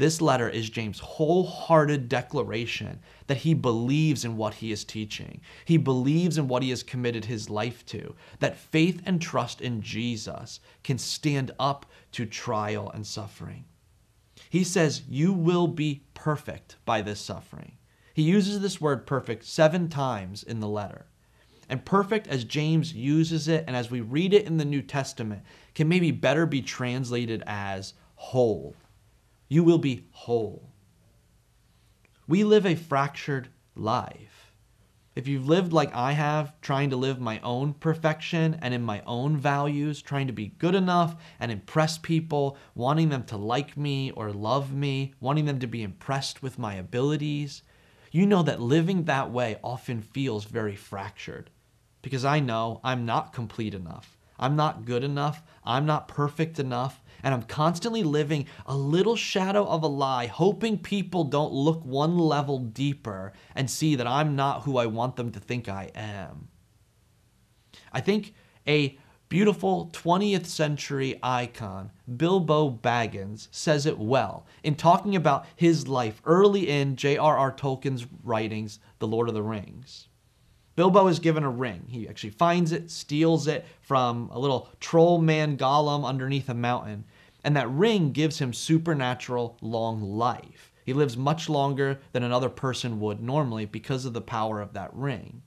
This 0.00 0.22
letter 0.22 0.48
is 0.48 0.70
James' 0.70 0.98
wholehearted 0.98 2.08
declaration 2.08 3.00
that 3.26 3.36
he 3.36 3.52
believes 3.52 4.24
in 4.24 4.38
what 4.38 4.54
he 4.54 4.72
is 4.72 4.82
teaching. 4.82 5.42
He 5.66 5.76
believes 5.76 6.38
in 6.38 6.48
what 6.48 6.62
he 6.62 6.70
has 6.70 6.82
committed 6.82 7.26
his 7.26 7.50
life 7.50 7.84
to, 7.86 8.14
that 8.38 8.56
faith 8.56 9.02
and 9.04 9.20
trust 9.20 9.60
in 9.60 9.82
Jesus 9.82 10.60
can 10.82 10.96
stand 10.96 11.50
up 11.58 11.84
to 12.12 12.24
trial 12.24 12.90
and 12.94 13.06
suffering. 13.06 13.66
He 14.48 14.64
says, 14.64 15.02
You 15.06 15.34
will 15.34 15.68
be 15.68 16.04
perfect 16.14 16.76
by 16.86 17.02
this 17.02 17.20
suffering. 17.20 17.72
He 18.14 18.22
uses 18.22 18.60
this 18.60 18.80
word 18.80 19.06
perfect 19.06 19.44
seven 19.44 19.90
times 19.90 20.42
in 20.42 20.60
the 20.60 20.66
letter. 20.68 21.08
And 21.68 21.84
perfect, 21.84 22.26
as 22.26 22.44
James 22.44 22.94
uses 22.94 23.48
it 23.48 23.64
and 23.66 23.76
as 23.76 23.90
we 23.90 24.00
read 24.00 24.32
it 24.32 24.46
in 24.46 24.56
the 24.56 24.64
New 24.64 24.80
Testament, 24.80 25.42
can 25.74 25.88
maybe 25.88 26.10
better 26.10 26.46
be 26.46 26.62
translated 26.62 27.42
as 27.46 27.92
whole. 28.14 28.74
You 29.52 29.64
will 29.64 29.78
be 29.78 30.06
whole. 30.12 30.70
We 32.28 32.44
live 32.44 32.64
a 32.64 32.76
fractured 32.76 33.48
life. 33.74 34.52
If 35.16 35.26
you've 35.26 35.48
lived 35.48 35.72
like 35.72 35.92
I 35.92 36.12
have, 36.12 36.58
trying 36.60 36.90
to 36.90 36.96
live 36.96 37.18
my 37.18 37.40
own 37.40 37.74
perfection 37.74 38.56
and 38.62 38.72
in 38.72 38.82
my 38.82 39.02
own 39.08 39.36
values, 39.36 40.02
trying 40.02 40.28
to 40.28 40.32
be 40.32 40.54
good 40.58 40.76
enough 40.76 41.16
and 41.40 41.50
impress 41.50 41.98
people, 41.98 42.56
wanting 42.76 43.08
them 43.08 43.24
to 43.24 43.36
like 43.36 43.76
me 43.76 44.12
or 44.12 44.30
love 44.30 44.72
me, 44.72 45.14
wanting 45.18 45.46
them 45.46 45.58
to 45.58 45.66
be 45.66 45.82
impressed 45.82 46.44
with 46.44 46.56
my 46.56 46.74
abilities, 46.74 47.64
you 48.12 48.26
know 48.26 48.44
that 48.44 48.62
living 48.62 49.06
that 49.06 49.32
way 49.32 49.58
often 49.64 50.00
feels 50.00 50.44
very 50.44 50.76
fractured. 50.76 51.50
Because 52.02 52.24
I 52.24 52.38
know 52.38 52.80
I'm 52.84 53.04
not 53.04 53.32
complete 53.32 53.74
enough. 53.74 54.16
I'm 54.38 54.54
not 54.54 54.84
good 54.84 55.02
enough. 55.02 55.42
I'm 55.64 55.86
not 55.86 56.06
perfect 56.06 56.60
enough. 56.60 57.02
And 57.22 57.34
I'm 57.34 57.42
constantly 57.42 58.02
living 58.02 58.46
a 58.66 58.76
little 58.76 59.16
shadow 59.16 59.64
of 59.64 59.82
a 59.82 59.88
lie, 59.88 60.26
hoping 60.26 60.78
people 60.78 61.24
don't 61.24 61.52
look 61.52 61.84
one 61.84 62.18
level 62.18 62.58
deeper 62.58 63.32
and 63.54 63.70
see 63.70 63.94
that 63.96 64.06
I'm 64.06 64.36
not 64.36 64.62
who 64.62 64.76
I 64.76 64.86
want 64.86 65.16
them 65.16 65.30
to 65.32 65.40
think 65.40 65.68
I 65.68 65.90
am. 65.94 66.48
I 67.92 68.00
think 68.00 68.34
a 68.66 68.98
beautiful 69.30 69.90
20th 69.92 70.46
century 70.46 71.18
icon, 71.22 71.92
Bilbo 72.16 72.68
Baggins, 72.70 73.48
says 73.50 73.86
it 73.86 73.98
well 73.98 74.44
in 74.62 74.74
talking 74.74 75.14
about 75.16 75.46
his 75.54 75.86
life 75.88 76.20
early 76.24 76.68
in 76.68 76.96
J.R.R. 76.96 77.52
Tolkien's 77.52 78.06
writings, 78.24 78.80
The 78.98 79.06
Lord 79.06 79.28
of 79.28 79.34
the 79.34 79.42
Rings. 79.42 80.08
Bilbo 80.80 81.08
is 81.08 81.18
given 81.18 81.44
a 81.44 81.50
ring. 81.50 81.84
He 81.90 82.08
actually 82.08 82.30
finds 82.30 82.72
it, 82.72 82.90
steals 82.90 83.46
it 83.46 83.66
from 83.82 84.30
a 84.32 84.38
little 84.38 84.70
troll 84.80 85.20
man 85.20 85.58
Gollum 85.58 86.06
underneath 86.06 86.48
a 86.48 86.54
mountain, 86.54 87.04
and 87.44 87.54
that 87.54 87.70
ring 87.70 88.12
gives 88.12 88.38
him 88.38 88.54
supernatural 88.54 89.58
long 89.60 90.00
life. 90.00 90.72
He 90.86 90.94
lives 90.94 91.18
much 91.18 91.50
longer 91.50 92.00
than 92.12 92.22
another 92.22 92.48
person 92.48 92.98
would 92.98 93.20
normally 93.20 93.66
because 93.66 94.06
of 94.06 94.14
the 94.14 94.22
power 94.22 94.58
of 94.58 94.72
that 94.72 94.88
ring. 94.94 95.42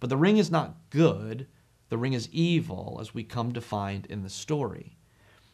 But 0.00 0.10
the 0.10 0.18
ring 0.18 0.36
is 0.36 0.50
not 0.50 0.76
good, 0.90 1.46
the 1.88 1.96
ring 1.96 2.12
is 2.12 2.28
evil, 2.30 2.98
as 3.00 3.14
we 3.14 3.24
come 3.24 3.52
to 3.52 3.62
find 3.62 4.04
in 4.04 4.22
the 4.22 4.28
story. 4.28 4.98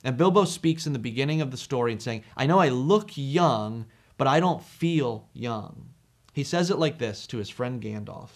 And 0.02 0.16
Bilbo 0.16 0.44
speaks 0.44 0.88
in 0.88 0.92
the 0.92 0.98
beginning 0.98 1.40
of 1.40 1.52
the 1.52 1.56
story 1.56 1.92
and 1.92 2.02
saying, 2.02 2.24
I 2.36 2.46
know 2.46 2.58
I 2.58 2.70
look 2.70 3.10
young, 3.14 3.86
but 4.16 4.26
I 4.26 4.40
don't 4.40 4.60
feel 4.60 5.28
young. 5.32 5.90
He 6.32 6.42
says 6.42 6.68
it 6.68 6.80
like 6.80 6.98
this 6.98 7.28
to 7.28 7.36
his 7.36 7.48
friend 7.48 7.80
Gandalf 7.80 8.30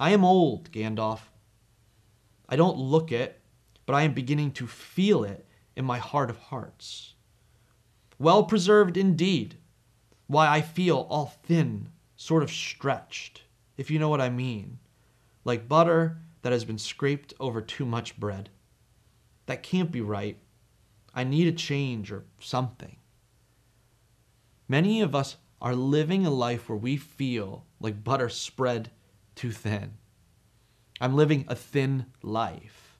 I 0.00 0.12
am 0.12 0.24
old, 0.24 0.72
Gandalf. 0.72 1.20
I 2.48 2.56
don't 2.56 2.78
look 2.78 3.12
it, 3.12 3.38
but 3.84 3.94
I 3.94 4.00
am 4.02 4.14
beginning 4.14 4.52
to 4.52 4.66
feel 4.66 5.24
it 5.24 5.46
in 5.76 5.84
my 5.84 5.98
heart 5.98 6.30
of 6.30 6.38
hearts. 6.38 7.16
Well 8.18 8.44
preserved 8.44 8.96
indeed. 8.96 9.58
Why, 10.26 10.48
I 10.48 10.62
feel 10.62 11.06
all 11.10 11.26
thin, 11.42 11.90
sort 12.16 12.42
of 12.42 12.50
stretched, 12.50 13.42
if 13.76 13.90
you 13.90 13.98
know 13.98 14.08
what 14.08 14.22
I 14.22 14.30
mean. 14.30 14.78
Like 15.44 15.68
butter 15.68 16.16
that 16.40 16.52
has 16.52 16.64
been 16.64 16.78
scraped 16.78 17.34
over 17.38 17.60
too 17.60 17.84
much 17.84 18.18
bread. 18.18 18.48
That 19.44 19.62
can't 19.62 19.92
be 19.92 20.00
right. 20.00 20.38
I 21.14 21.24
need 21.24 21.46
a 21.46 21.52
change 21.52 22.10
or 22.10 22.24
something. 22.40 22.96
Many 24.66 25.02
of 25.02 25.14
us 25.14 25.36
are 25.60 25.74
living 25.74 26.24
a 26.24 26.30
life 26.30 26.70
where 26.70 26.78
we 26.78 26.96
feel 26.96 27.66
like 27.80 28.02
butter 28.02 28.30
spread 28.30 28.90
too 29.40 29.50
thin. 29.50 29.92
I'm 31.00 31.16
living 31.16 31.46
a 31.48 31.54
thin 31.54 32.04
life. 32.22 32.98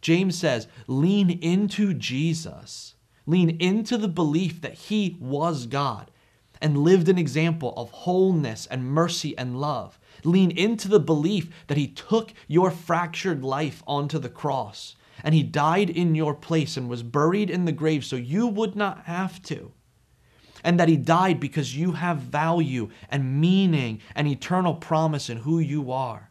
James 0.00 0.38
says, 0.38 0.68
lean 0.86 1.30
into 1.30 1.94
Jesus. 1.94 2.94
Lean 3.26 3.60
into 3.60 3.98
the 3.98 4.06
belief 4.06 4.60
that 4.60 4.74
he 4.74 5.16
was 5.18 5.66
God 5.66 6.12
and 6.60 6.78
lived 6.78 7.08
an 7.08 7.18
example 7.18 7.74
of 7.76 7.90
wholeness 7.90 8.66
and 8.66 8.84
mercy 8.84 9.36
and 9.36 9.60
love. 9.60 9.98
Lean 10.22 10.52
into 10.52 10.86
the 10.86 11.00
belief 11.00 11.48
that 11.66 11.78
He 11.78 11.88
took 11.88 12.32
your 12.46 12.70
fractured 12.70 13.42
life 13.42 13.82
onto 13.84 14.20
the 14.20 14.28
cross 14.28 14.94
and 15.24 15.34
He 15.34 15.42
died 15.42 15.90
in 15.90 16.14
your 16.14 16.34
place 16.34 16.76
and 16.76 16.88
was 16.88 17.02
buried 17.02 17.50
in 17.50 17.64
the 17.64 17.72
grave 17.72 18.04
so 18.04 18.14
you 18.14 18.46
would 18.46 18.76
not 18.76 19.06
have 19.06 19.42
to. 19.44 19.72
And 20.64 20.78
that 20.78 20.88
He 20.88 20.96
died 20.96 21.40
because 21.40 21.76
you 21.76 21.92
have 21.92 22.18
value 22.18 22.88
and 23.08 23.40
meaning 23.40 24.00
and 24.14 24.26
eternal 24.26 24.74
promise 24.74 25.30
in 25.30 25.38
who 25.38 25.58
you 25.58 25.92
are. 25.92 26.30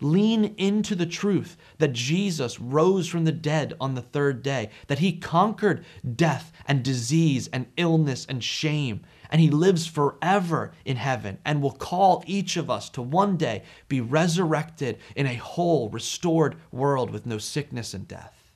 Lean 0.00 0.54
into 0.58 0.94
the 0.94 1.06
truth 1.06 1.56
that 1.78 1.92
Jesus 1.92 2.60
rose 2.60 3.08
from 3.08 3.24
the 3.24 3.32
dead 3.32 3.74
on 3.80 3.94
the 3.94 4.02
third 4.02 4.42
day, 4.42 4.70
that 4.88 4.98
he 4.98 5.16
conquered 5.16 5.84
death 6.14 6.52
and 6.66 6.82
disease 6.82 7.48
and 7.52 7.66
illness 7.76 8.26
and 8.28 8.44
shame, 8.44 9.02
and 9.30 9.40
he 9.40 9.50
lives 9.50 9.86
forever 9.86 10.72
in 10.84 10.96
heaven 10.96 11.38
and 11.44 11.62
will 11.62 11.72
call 11.72 12.22
each 12.26 12.56
of 12.56 12.70
us 12.70 12.90
to 12.90 13.02
one 13.02 13.36
day 13.36 13.62
be 13.88 14.00
resurrected 14.00 14.98
in 15.14 15.26
a 15.26 15.36
whole, 15.36 15.88
restored 15.88 16.56
world 16.70 17.10
with 17.10 17.26
no 17.26 17.38
sickness 17.38 17.94
and 17.94 18.06
death. 18.06 18.52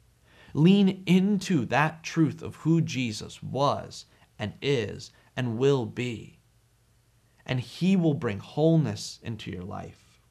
Lean 0.52 1.02
into 1.06 1.64
that 1.66 2.02
truth 2.02 2.42
of 2.42 2.56
who 2.56 2.80
Jesus 2.80 3.42
was 3.42 4.04
and 4.40 4.54
is 4.62 5.12
and 5.36 5.58
will 5.58 5.86
be, 5.86 6.40
and 7.46 7.60
he 7.60 7.94
will 7.94 8.14
bring 8.14 8.38
wholeness 8.38 9.20
into 9.22 9.50
your 9.50 9.62
life. 9.62 10.22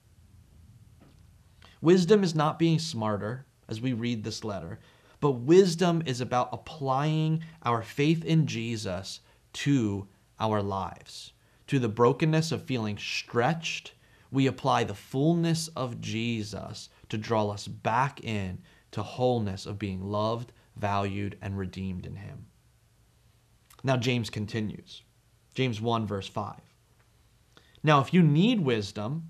Wisdom 1.80 2.24
is 2.24 2.36
not 2.36 2.60
being 2.60 2.80
smarter 2.80 3.46
as 3.70 3.80
we 3.80 3.94
read 3.94 4.24
this 4.24 4.44
letter, 4.44 4.80
but 5.22 5.32
wisdom 5.32 6.02
is 6.06 6.20
about 6.20 6.50
applying 6.52 7.44
our 7.64 7.84
faith 7.84 8.26
in 8.26 8.48
Jesus 8.48 9.22
to 9.54 10.08
our 10.40 10.62
lives. 10.62 11.34
To 11.68 11.78
the 11.78 11.88
brokenness 11.88 12.52
of 12.52 12.64
feeling 12.64 12.98
stretched, 12.98 13.94
we 14.32 14.48
apply 14.48 14.84
the 14.84 14.96
fullness 14.96 15.68
of 15.70 16.02
Jesus 16.02 16.90
to 17.10 17.18
draw 17.18 17.50
us 17.50 17.68
back 17.68 18.24
in 18.24 18.60
to 18.92 19.04
wholeness 19.04 19.66
of 19.66 19.78
being 19.78 20.02
loved, 20.02 20.52
valued, 20.76 21.38
and 21.42 21.58
redeemed 21.58 22.06
in 22.06 22.16
Him. 22.16 22.48
Now, 23.84 23.98
James 23.98 24.30
continues. 24.30 25.04
James 25.54 25.82
1, 25.82 26.06
verse 26.06 26.28
5. 26.28 26.56
Now, 27.82 28.02
if 28.02 28.14
you 28.14 28.22
need 28.22 28.62
wisdom, 28.62 29.30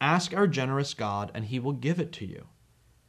ask 0.00 0.34
our 0.34 0.46
generous 0.46 0.94
God, 0.94 1.30
and 1.34 1.46
He 1.46 1.58
will 1.58 1.72
give 1.72 1.98
it 1.98 2.12
to 2.12 2.26
you. 2.26 2.46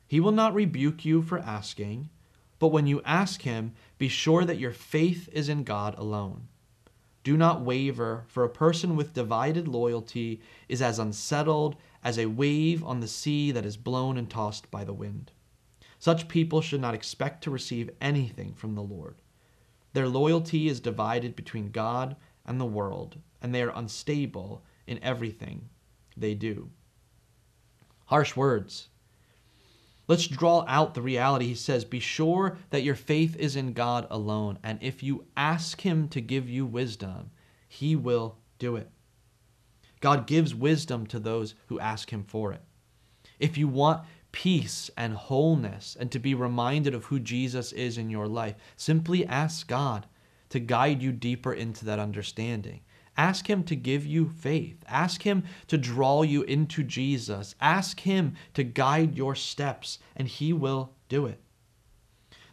He 0.08 0.20
will 0.20 0.32
not 0.32 0.54
rebuke 0.54 1.06
you 1.06 1.22
for 1.22 1.40
asking, 1.40 2.10
but 2.60 2.68
when 2.70 2.88
you 2.88 3.02
ask 3.06 3.42
Him, 3.42 3.74
be 3.98 4.08
sure 4.08 4.46
that 4.46 4.60
your 4.60 4.72
faith 4.72 5.30
is 5.34 5.50
in 5.50 5.64
God 5.64 5.98
alone. 5.98 6.48
Do 7.24 7.38
not 7.38 7.62
waver, 7.62 8.24
for 8.28 8.44
a 8.44 8.50
person 8.50 8.96
with 8.96 9.14
divided 9.14 9.68
loyalty 9.68 10.42
is 10.68 10.82
as 10.82 11.00
unsettled 11.00 11.76
as 12.04 12.18
a 12.18 12.26
wave 12.26 12.84
on 12.84 13.00
the 13.00 13.08
sea 13.08 13.52
that 13.52 13.66
is 13.66 13.78
blown 13.78 14.18
and 14.18 14.30
tossed 14.30 14.72
by 14.72 14.84
the 14.84 14.94
wind. 14.94 15.32
Such 16.00 16.28
people 16.28 16.62
should 16.62 16.82
not 16.82 16.96
expect 16.96 17.44
to 17.44 17.52
receive 17.52 17.92
anything 18.02 18.54
from 18.54 18.74
the 18.74 18.82
Lord. 18.82 19.21
Their 19.94 20.08
loyalty 20.08 20.68
is 20.68 20.80
divided 20.80 21.36
between 21.36 21.72
God 21.72 22.16
and 22.46 22.60
the 22.60 22.66
world, 22.66 23.18
and 23.42 23.54
they 23.54 23.62
are 23.62 23.74
unstable 23.76 24.64
in 24.88 25.04
everything 25.04 25.70
they 26.16 26.34
do. 26.34 26.70
Harsh 28.06 28.36
words. 28.36 28.90
Let's 30.08 30.28
draw 30.28 30.66
out 30.68 30.94
the 30.94 31.02
reality. 31.02 31.48
He 31.48 31.56
says, 31.56 31.86
Be 31.86 32.00
sure 32.00 32.58
that 32.70 32.84
your 32.84 32.96
faith 32.96 33.36
is 33.38 33.56
in 33.56 33.74
God 33.74 34.08
alone, 34.10 34.60
and 34.64 34.78
if 34.82 35.04
you 35.04 35.26
ask 35.38 35.82
Him 35.82 36.10
to 36.10 36.20
give 36.20 36.50
you 36.50 36.66
wisdom, 36.66 37.32
He 37.68 37.96
will 37.96 38.38
do 38.60 38.76
it. 38.76 38.90
God 40.02 40.28
gives 40.28 40.54
wisdom 40.56 41.06
to 41.08 41.20
those 41.20 41.54
who 41.68 41.80
ask 41.80 42.12
Him 42.12 42.24
for 42.24 42.52
it. 42.52 42.62
If 43.40 43.58
you 43.58 43.68
want 43.68 44.06
peace 44.32 44.90
and 44.98 45.14
wholeness 45.14 45.98
and 46.00 46.12
to 46.12 46.20
be 46.20 46.34
reminded 46.34 46.94
of 46.94 47.06
who 47.06 47.20
Jesus 47.20 47.72
is 47.72 47.98
in 47.98 48.10
your 48.10 48.28
life, 48.28 48.56
simply 48.76 49.26
ask 49.26 49.68
God 49.68 50.06
to 50.50 50.60
guide 50.60 51.02
you 51.02 51.12
deeper 51.12 51.54
into 51.54 51.86
that 51.86 52.00
understanding. 52.00 52.82
Ask 53.18 53.50
Him 53.50 53.64
to 53.66 53.76
give 53.76 54.06
you 54.06 54.30
faith. 54.30 54.84
Ask 54.88 55.24
Him 55.24 55.44
to 55.68 55.78
draw 55.78 56.24
you 56.24 56.44
into 56.44 56.84
Jesus. 56.84 57.56
Ask 57.60 58.02
Him 58.02 58.36
to 58.54 58.64
guide 58.64 59.18
your 59.18 59.36
steps, 59.36 60.00
and 60.16 60.28
He 60.28 60.54
will 60.54 60.94
do 61.10 61.26
it. 61.26 61.42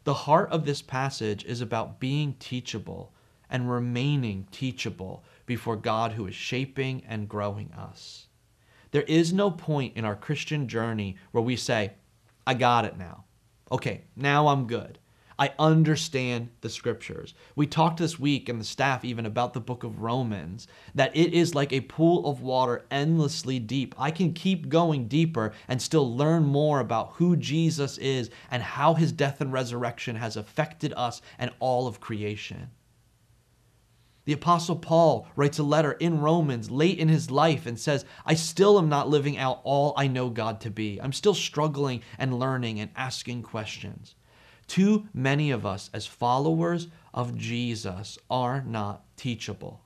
The 0.04 0.14
heart 0.14 0.50
of 0.50 0.64
this 0.64 0.82
passage 0.82 1.44
is 1.44 1.61
about 1.61 2.00
being 2.00 2.35
teachable 2.38 3.12
and 3.50 3.70
remaining 3.70 4.47
teachable 4.50 5.25
before 5.47 5.76
God 5.76 6.12
who 6.12 6.26
is 6.26 6.35
shaping 6.35 7.02
and 7.06 7.28
growing 7.28 7.73
us. 7.73 8.27
There 8.90 9.02
is 9.02 9.33
no 9.33 9.50
point 9.50 9.97
in 9.97 10.04
our 10.04 10.16
Christian 10.16 10.68
journey 10.68 11.16
where 11.33 11.42
we 11.42 11.57
say, 11.57 11.92
I 12.47 12.54
got 12.54 12.85
it 12.85 12.97
now. 12.97 13.25
Okay, 13.71 14.04
now 14.16 14.49
I'm 14.49 14.66
good. 14.66 14.99
I 15.40 15.52
understand 15.57 16.49
the 16.62 16.68
scriptures. 16.68 17.33
We 17.54 17.68
talked 17.68 17.99
this 18.00 18.18
week 18.18 18.49
and 18.49 18.61
the 18.61 18.64
staff 18.64 19.04
even 19.04 19.25
about 19.25 19.52
the 19.52 19.61
book 19.61 19.85
of 19.85 20.00
Romans, 20.00 20.66
that 20.97 21.16
it 21.16 21.33
is 21.33 21.54
like 21.54 21.73
a 21.73 21.83
pool 21.83 22.26
of 22.26 22.40
water 22.40 22.85
endlessly 22.90 23.61
deep. 23.61 23.95
I 23.97 24.11
can 24.11 24.33
keep 24.33 24.68
going 24.68 25.07
deeper 25.07 25.52
and 25.68 25.80
still 25.80 26.16
learn 26.16 26.45
more 26.45 26.80
about 26.80 27.12
who 27.14 27.37
Jesus 27.37 27.99
is 27.99 28.30
and 28.50 28.62
how 28.64 28.95
his 28.95 29.12
death 29.12 29.40
and 29.40 29.52
resurrection 29.52 30.16
has 30.16 30.37
affected 30.37 30.92
us 30.97 31.23
and 31.38 31.52
all 31.61 31.87
of 31.87 32.00
creation. 32.00 32.71
The 34.28 34.35
Apostle 34.35 34.76
Paul 34.76 35.26
writes 35.37 35.58
a 35.58 35.62
letter 35.62 35.92
in 35.92 36.20
Romans 36.20 36.70
late 36.70 36.99
in 36.99 37.08
his 37.08 37.30
life 37.30 37.64
and 37.64 37.80
says, 37.80 38.04
I 38.26 38.35
still 38.35 38.78
am 38.78 38.90
not 38.90 39.08
living 39.08 39.38
out 39.38 39.62
all 39.64 39.94
I 39.97 40.06
know 40.06 40.28
God 40.28 40.61
to 40.61 40.70
be. 40.70 41.00
I'm 41.00 41.14
still 41.14 41.32
struggling 41.32 42.02
and 42.18 42.38
learning 42.38 42.78
and 42.78 42.90
asking 42.94 43.44
questions. 43.44 44.16
Too 44.66 45.08
many 45.14 45.50
of 45.50 45.64
us, 45.64 45.88
as 45.94 46.04
followers 46.04 46.88
of 47.14 47.38
Jesus, 47.38 48.18
are 48.28 48.61
not 48.61 49.02
teachable. 49.16 49.80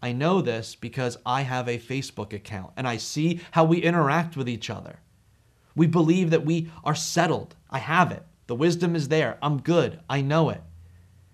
I 0.00 0.12
know 0.12 0.42
this 0.42 0.76
because 0.76 1.18
I 1.26 1.42
have 1.42 1.66
a 1.66 1.76
Facebook 1.76 2.32
account 2.32 2.74
and 2.76 2.86
I 2.86 2.98
see 2.98 3.40
how 3.50 3.64
we 3.64 3.82
interact 3.82 4.36
with 4.36 4.48
each 4.48 4.70
other. 4.70 5.00
We 5.74 5.88
believe 5.88 6.30
that 6.30 6.44
we 6.44 6.70
are 6.84 6.94
settled. 6.94 7.56
I 7.68 7.80
have 7.80 8.12
it. 8.12 8.22
The 8.46 8.54
wisdom 8.54 8.94
is 8.94 9.08
there. 9.08 9.38
I'm 9.42 9.60
good. 9.60 9.98
I 10.08 10.20
know 10.20 10.50
it. 10.50 10.62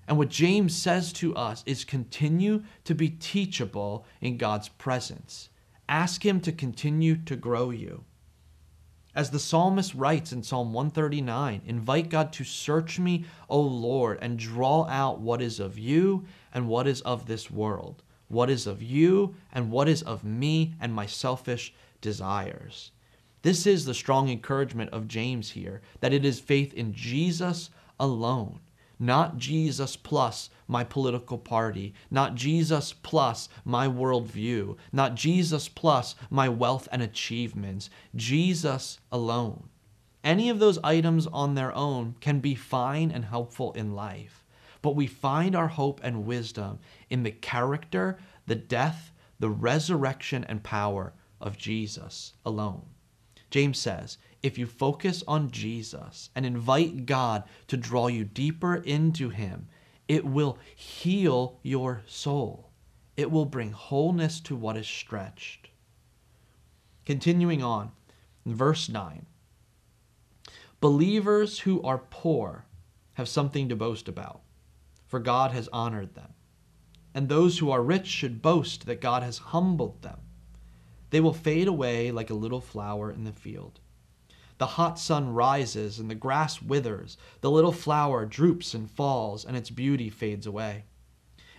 And 0.09 0.17
what 0.17 0.31
James 0.31 0.75
says 0.75 1.13
to 1.15 1.37
us 1.37 1.63
is 1.67 1.85
continue 1.85 2.63
to 2.85 2.95
be 2.95 3.11
teachable 3.11 4.07
in 4.23 4.39
God's 4.39 4.71
presence. 4.71 5.51
Ask 5.87 6.25
Him 6.25 6.41
to 6.41 6.51
continue 6.51 7.17
to 7.27 7.37
grow 7.37 7.69
you. 7.69 8.05
As 9.15 9.31
the 9.31 9.39
psalmist 9.39 9.95
writes 9.95 10.33
in 10.33 10.43
Psalm 10.43 10.73
139, 10.73 11.61
invite 11.67 12.09
God 12.09 12.33
to 12.33 12.45
search 12.45 12.99
me, 12.99 13.27
O 13.51 13.61
Lord, 13.61 14.19
and 14.23 14.39
draw 14.39 14.87
out 14.87 15.21
what 15.21 15.43
is 15.43 15.61
of 15.61 15.79
you 15.79 16.25
and 16.55 16.69
what 16.69 16.87
is 16.87 17.03
of 17.03 17.27
this 17.27 17.51
world, 17.51 18.03
what 18.29 18.49
is 18.49 18.67
of 18.67 18.83
you 18.83 19.35
and 19.53 19.71
what 19.71 19.89
is 19.91 20.01
of 20.03 20.25
me 20.25 20.75
and 20.81 20.95
my 20.95 21.05
selfish 21.05 21.75
desires. 22.01 22.93
This 23.43 23.67
is 23.67 23.85
the 23.85 23.93
strong 23.93 24.31
encouragement 24.31 24.91
of 24.91 25.07
James 25.07 25.51
here 25.51 25.83
that 26.01 26.15
it 26.15 26.25
is 26.25 26.41
faith 26.41 26.73
in 26.73 26.95
Jesus 26.95 27.69
alone 28.01 28.61
not 28.99 29.39
Jesus 29.39 29.97
plus 29.97 30.51
my 30.67 30.85
political 30.85 31.39
party, 31.39 31.95
not 32.11 32.35
Jesus 32.35 32.93
plus 32.93 33.49
my 33.65 33.87
worldview, 33.87 34.77
not 34.93 35.15
Jesus 35.15 35.69
plus 35.69 36.15
my 36.31 36.49
wealth 36.49 36.89
and 36.91 37.03
achievements, 37.03 37.91
Jesus 38.15 38.99
alone. 39.13 39.69
Any 40.25 40.51
of 40.51 40.59
those 40.59 40.79
items 40.83 41.27
on 41.29 41.55
their 41.55 41.75
own 41.75 42.17
can 42.21 42.41
be 42.41 42.55
fine 42.55 43.11
and 43.11 43.25
helpful 43.25 43.73
in 43.73 43.95
life, 43.95 44.45
but 44.83 44.97
we 44.97 45.07
find 45.07 45.55
our 45.55 45.69
hope 45.69 46.01
and 46.03 46.27
wisdom 46.27 46.81
in 47.09 47.23
the 47.23 47.31
character, 47.31 48.19
the 48.47 48.55
death, 48.57 49.13
the 49.39 49.49
resurrection, 49.49 50.45
and 50.45 50.63
power 50.63 51.13
of 51.41 51.57
Jesus 51.57 52.33
alone. 52.45 52.83
James 53.51 53.79
says, 53.79 54.19
if 54.43 54.57
you 54.57 54.67
focus 54.67 55.25
on 55.27 55.51
Jesus 55.51 56.31
and 56.35 56.47
invite 56.47 57.07
God 57.07 57.45
to 57.67 57.77
draw 57.77 58.07
you 58.07 58.25
deeper 58.25 58.77
into 58.77 59.31
Him, 59.31 59.69
it 60.07 60.25
will 60.25 60.59
heal 60.75 61.59
your 61.63 62.03
soul. 62.07 62.71
It 63.17 63.31
will 63.31 63.45
bring 63.45 63.73
wholeness 63.73 64.41
to 64.41 64.55
what 64.55 64.77
is 64.77 64.87
stretched. 64.87 65.71
Continuing 67.05 67.63
on, 67.63 67.91
verse 68.47 68.89
9 68.89 69.27
Believers 70.81 71.61
who 71.61 71.83
are 71.83 71.99
poor 71.99 72.65
have 73.15 73.29
something 73.29 73.69
to 73.69 73.75
boast 73.75 74.09
about, 74.09 74.43
for 75.09 75.19
God 75.19 75.51
has 75.51 75.69
honored 75.73 76.15
them. 76.15 76.35
And 77.13 77.29
those 77.29 77.59
who 77.59 77.71
are 77.73 77.83
rich 77.83 78.07
should 78.07 78.41
boast 78.41 78.87
that 78.87 79.01
God 79.01 79.25
has 79.25 79.39
humbled 79.39 80.03
them. 80.03 80.21
They 81.11 81.21
will 81.21 81.33
fade 81.33 81.67
away 81.67 82.13
like 82.13 82.31
a 82.31 82.35
little 82.35 82.61
flower 82.61 83.11
in 83.11 83.25
the 83.25 83.33
field. 83.33 83.81
The 84.59 84.67
hot 84.67 84.99
sun 84.99 85.33
rises 85.33 85.99
and 85.99 86.11
the 86.11 86.17
grass 86.17 86.61
withers, 86.61 87.17
the 87.41 87.51
little 87.51 87.73
flower 87.73 88.27
droops 88.27 88.75
and 88.75 88.91
falls, 88.91 89.45
and 89.45 89.57
its 89.57 89.71
beauty 89.71 90.11
fades 90.11 90.47
away. 90.47 90.85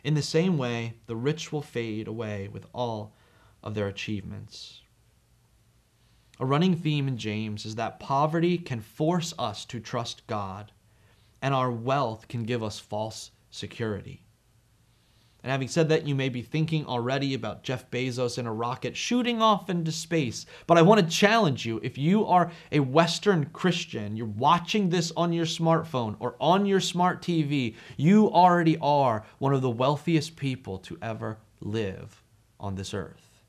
In 0.04 0.14
the 0.14 0.22
same 0.22 0.58
way, 0.58 0.96
the 1.08 1.16
rich 1.16 1.52
will 1.52 1.62
fade 1.62 2.08
away 2.08 2.48
with 2.48 2.68
all 2.74 3.16
of 3.64 3.74
their 3.74 3.88
achievements. 3.88 4.82
A 6.40 6.46
running 6.46 6.76
theme 6.76 7.08
in 7.08 7.18
James 7.18 7.66
is 7.66 7.76
that 7.76 8.00
poverty 8.00 8.58
can 8.58 8.80
force 8.80 9.34
us 9.38 9.66
to 9.66 9.80
trust 9.80 10.26
God, 10.28 10.72
and 11.42 11.54
our 11.54 11.72
wealth 11.72 12.28
can 12.28 12.44
give 12.44 12.64
us 12.64 12.80
false 12.80 13.32
security. 13.50 14.24
And 15.42 15.52
having 15.52 15.70
said 15.70 15.88
that, 15.90 16.06
you 16.06 16.16
may 16.16 16.28
be 16.28 16.42
thinking 16.42 16.86
already 16.86 17.34
about 17.34 17.64
Jeff 17.64 17.90
Bezos 17.90 18.38
in 18.38 18.46
a 18.46 18.54
rocket 18.54 18.98
shooting 18.98 19.42
off 19.42 19.70
into 19.70 19.92
space. 19.92 20.46
But 20.68 20.78
I 20.78 20.82
want 20.82 21.00
to 21.00 21.08
challenge 21.08 21.66
you 21.66 21.80
if 21.82 21.98
you 21.98 22.26
are 22.26 22.52
a 22.74 22.82
Western 22.82 23.46
Christian, 23.46 24.18
you're 24.18 24.26
watching 24.26 24.90
this 24.90 25.14
on 25.16 25.32
your 25.32 25.46
smartphone 25.46 26.18
or 26.20 26.36
on 26.42 26.66
your 26.66 26.82
smart 26.82 27.22
TV, 27.22 27.76
you 27.96 28.30
already 28.30 28.78
are 28.82 29.24
one 29.38 29.54
of 29.54 29.62
the 29.62 29.70
wealthiest 29.70 30.36
people 30.36 30.78
to 30.80 30.98
ever 31.02 31.38
live 31.62 32.22
on 32.60 32.76
this 32.76 32.94
earth. 32.94 33.42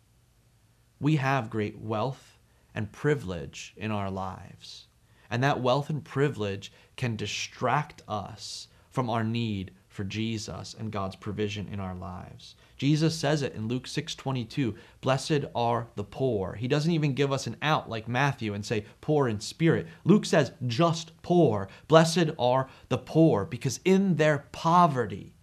We 1.01 1.17
have 1.17 1.51
great 1.51 1.81
wealth 1.81 2.39
and 2.73 2.93
privilege 2.93 3.75
in 3.77 3.91
our 3.91 4.11
lives. 4.11 4.87
And 5.29 5.43
that 5.43 5.61
wealth 5.61 5.91
and 5.91 6.05
privilege 6.05 6.73
can 6.97 7.17
distract 7.17 8.03
us 8.07 8.69
from 8.91 9.11
our 9.11 9.25
need 9.25 9.73
for 9.91 10.05
Jesus 10.05 10.75
and 10.79 10.93
God's 10.93 11.17
provision 11.17 11.69
in 11.69 11.81
our 11.81 11.97
lives. 11.97 12.55
Jesus 12.77 13.15
says 13.15 13.43
it 13.43 13.55
in 13.55 13.67
Luke 13.67 13.89
6:22, 13.89 14.77
"Blessed 15.01 15.45
are 15.53 15.89
the 15.97 16.05
poor." 16.05 16.55
He 16.55 16.69
doesn't 16.69 16.93
even 16.93 17.13
give 17.13 17.33
us 17.33 17.49
an 17.49 17.57
out 17.61 17.91
like 17.91 18.07
Matthew 18.07 18.55
and 18.55 18.65
say 18.65 18.87
poor 19.01 19.29
in 19.29 19.41
spirit. 19.41 19.89
Luke 20.05 20.25
says 20.25 20.53
just 20.65 21.21
poor. 21.23 21.69
Blessed 21.89 22.31
are 22.39 22.69
the 22.89 22.99
poor 22.99 23.45
because 23.45 23.81
in 23.85 24.15
their 24.15 24.47
poverty 24.53 25.35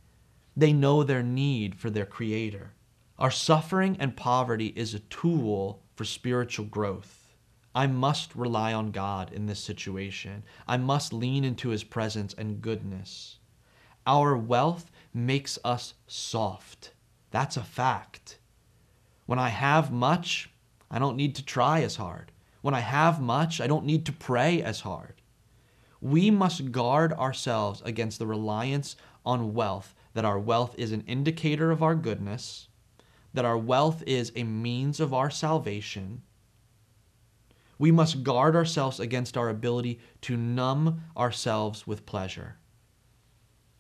they 0.56 0.72
know 0.72 1.04
their 1.04 1.22
need 1.22 1.76
for 1.76 1.90
their 1.90 2.06
creator. 2.06 2.74
Our 3.20 3.32
suffering 3.32 3.98
and 4.00 4.16
poverty 4.16 4.68
is 4.76 4.94
a 4.94 5.00
tool 5.00 5.84
for 5.94 6.06
spiritual 6.06 6.66
growth. 6.66 7.36
I 7.76 7.86
must 7.86 8.34
rely 8.34 8.74
on 8.74 8.92
God 8.92 9.32
in 9.32 9.46
this 9.46 9.60
situation. 9.60 10.44
I 10.68 10.78
must 10.78 11.14
lean 11.14 11.44
into 11.44 11.70
his 11.70 11.84
presence 11.84 12.34
and 12.34 12.62
goodness. 12.62 13.37
Our 14.08 14.38
wealth 14.38 14.90
makes 15.14 15.60
us 15.66 15.94
soft. 16.08 16.94
That's 17.30 17.58
a 17.58 17.62
fact. 17.62 18.40
When 19.26 19.38
I 19.38 19.50
have 19.50 19.92
much, 19.92 20.50
I 20.90 20.98
don't 20.98 21.18
need 21.18 21.36
to 21.36 21.46
try 21.46 21.82
as 21.82 21.98
hard. 21.98 22.32
When 22.62 22.74
I 22.74 22.80
have 22.80 23.20
much, 23.20 23.60
I 23.60 23.68
don't 23.68 23.86
need 23.86 24.06
to 24.06 24.14
pray 24.14 24.62
as 24.64 24.80
hard. 24.80 25.22
We 26.00 26.32
must 26.32 26.72
guard 26.72 27.12
ourselves 27.14 27.82
against 27.84 28.18
the 28.18 28.28
reliance 28.28 28.96
on 29.26 29.54
wealth, 29.54 29.94
that 30.14 30.24
our 30.24 30.40
wealth 30.40 30.74
is 30.78 30.94
an 30.94 31.04
indicator 31.06 31.70
of 31.70 31.84
our 31.84 31.96
goodness, 31.96 32.70
that 33.34 33.44
our 33.44 33.58
wealth 33.58 34.04
is 34.08 34.32
a 34.36 34.44
means 34.44 35.02
of 35.02 35.14
our 35.14 35.30
salvation. 35.30 36.22
We 37.78 37.92
must 37.92 38.24
guard 38.24 38.56
ourselves 38.56 39.02
against 39.02 39.36
our 39.36 39.50
ability 39.50 40.00
to 40.22 40.38
numb 40.38 41.04
ourselves 41.18 41.86
with 41.86 42.06
pleasure. 42.06 42.56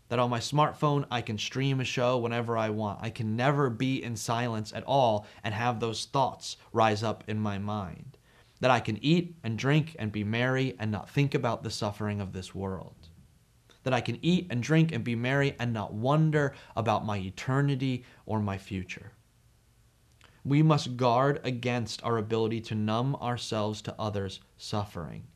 That 0.09 0.19
on 0.19 0.29
my 0.29 0.39
smartphone, 0.39 1.05
I 1.11 1.21
can 1.21 1.37
stream 1.37 1.81
a 1.81 1.83
show 1.83 2.17
whenever 2.17 2.57
I 2.57 2.69
want. 2.69 2.99
I 3.01 3.09
can 3.09 3.35
never 3.35 3.69
be 3.69 4.01
in 4.01 4.15
silence 4.15 4.71
at 4.73 4.85
all 4.85 5.27
and 5.43 5.53
have 5.53 5.79
those 5.79 6.05
thoughts 6.05 6.55
rise 6.71 7.03
up 7.03 7.25
in 7.27 7.39
my 7.39 7.57
mind. 7.57 8.17
That 8.61 8.71
I 8.71 8.79
can 8.79 9.03
eat 9.03 9.35
and 9.43 9.57
drink 9.57 9.95
and 9.99 10.11
be 10.11 10.23
merry 10.23 10.75
and 10.79 10.91
not 10.91 11.09
think 11.09 11.35
about 11.35 11.61
the 11.61 11.69
suffering 11.69 12.21
of 12.21 12.31
this 12.31 12.55
world. 12.55 13.09
That 13.83 13.93
I 13.93 14.01
can 14.01 14.17
eat 14.21 14.47
and 14.49 14.63
drink 14.63 14.91
and 14.93 15.03
be 15.03 15.15
merry 15.15 15.55
and 15.59 15.73
not 15.73 15.93
wonder 15.93 16.55
about 16.75 17.05
my 17.05 17.17
eternity 17.17 18.05
or 18.25 18.39
my 18.39 18.57
future. 18.57 19.11
We 20.45 20.63
must 20.63 20.95
guard 20.95 21.41
against 21.43 22.01
our 22.03 22.17
ability 22.17 22.61
to 22.61 22.75
numb 22.75 23.15
ourselves 23.17 23.81
to 23.81 23.95
others' 23.99 24.39
suffering 24.55 25.27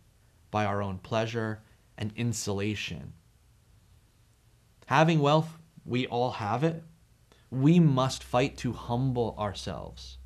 by 0.50 0.64
our 0.64 0.82
own 0.82 1.00
pleasure 1.00 1.62
and 1.98 2.14
insulation. 2.16 3.14
Having 4.88 5.20
wealth, 5.20 5.58
we 5.86 6.08
all 6.08 6.32
have 6.32 6.64
it. 6.64 6.84
We 7.50 7.80
must 7.80 8.24
fight 8.24 8.58
to 8.58 8.74
humble 8.74 9.36
ourselves 9.38 10.18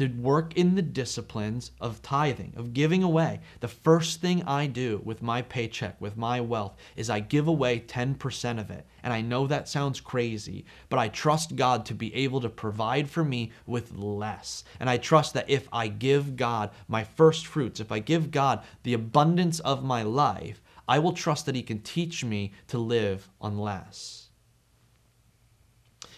to 0.00 0.08
work 0.08 0.56
in 0.56 0.76
the 0.76 0.82
disciplines 0.82 1.72
of 1.78 2.00
tithing, 2.00 2.54
of 2.56 2.72
giving 2.72 3.02
away. 3.02 3.38
The 3.60 3.68
first 3.68 4.22
thing 4.22 4.42
I 4.44 4.66
do 4.66 5.02
with 5.04 5.20
my 5.20 5.42
paycheck, 5.42 6.00
with 6.00 6.16
my 6.16 6.40
wealth, 6.40 6.74
is 6.96 7.10
I 7.10 7.20
give 7.20 7.48
away 7.48 7.80
10% 7.80 8.58
of 8.58 8.70
it. 8.70 8.86
And 9.02 9.12
I 9.12 9.20
know 9.20 9.46
that 9.46 9.68
sounds 9.68 10.00
crazy, 10.00 10.64
but 10.88 10.98
I 10.98 11.08
trust 11.08 11.54
God 11.54 11.84
to 11.84 11.94
be 11.94 12.14
able 12.14 12.40
to 12.40 12.48
provide 12.48 13.10
for 13.10 13.22
me 13.22 13.52
with 13.66 13.92
less. 13.92 14.64
And 14.80 14.88
I 14.88 14.96
trust 14.96 15.34
that 15.34 15.50
if 15.50 15.68
I 15.70 15.88
give 15.88 16.34
God 16.34 16.70
my 16.88 17.04
first 17.04 17.46
fruits, 17.46 17.78
if 17.78 17.92
I 17.92 17.98
give 17.98 18.30
God 18.30 18.62
the 18.84 18.94
abundance 18.94 19.60
of 19.60 19.84
my 19.84 20.02
life, 20.02 20.62
I 20.90 20.98
will 20.98 21.12
trust 21.12 21.46
that 21.46 21.54
He 21.54 21.62
can 21.62 21.78
teach 21.82 22.24
me 22.24 22.50
to 22.66 22.76
live 22.76 23.30
on 23.40 23.56
less. 23.56 24.30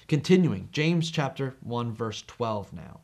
Continuing, 0.09 0.71
James 0.73 1.11
chapter 1.11 1.57
1, 1.61 1.93
verse 1.93 2.23
12 2.27 2.73
now. 2.73 3.01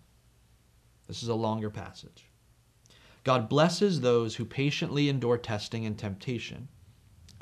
This 1.07 1.23
is 1.23 1.29
a 1.29 1.35
longer 1.35 1.69
passage. 1.69 2.25
God 3.23 3.51
blesses 3.51 4.01
those 4.01 4.37
who 4.37 4.47
patiently 4.47 5.11
endure 5.11 5.37
testing 5.37 5.85
and 5.85 5.99
temptation. 5.99 6.69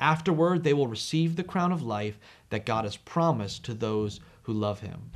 Afterward, 0.01 0.65
they 0.65 0.73
will 0.73 0.87
receive 0.87 1.37
the 1.37 1.43
crown 1.43 1.71
of 1.71 1.81
life 1.81 2.19
that 2.49 2.65
God 2.65 2.83
has 2.83 2.97
promised 2.97 3.63
to 3.63 3.73
those 3.73 4.19
who 4.43 4.51
love 4.51 4.81
him. 4.81 5.11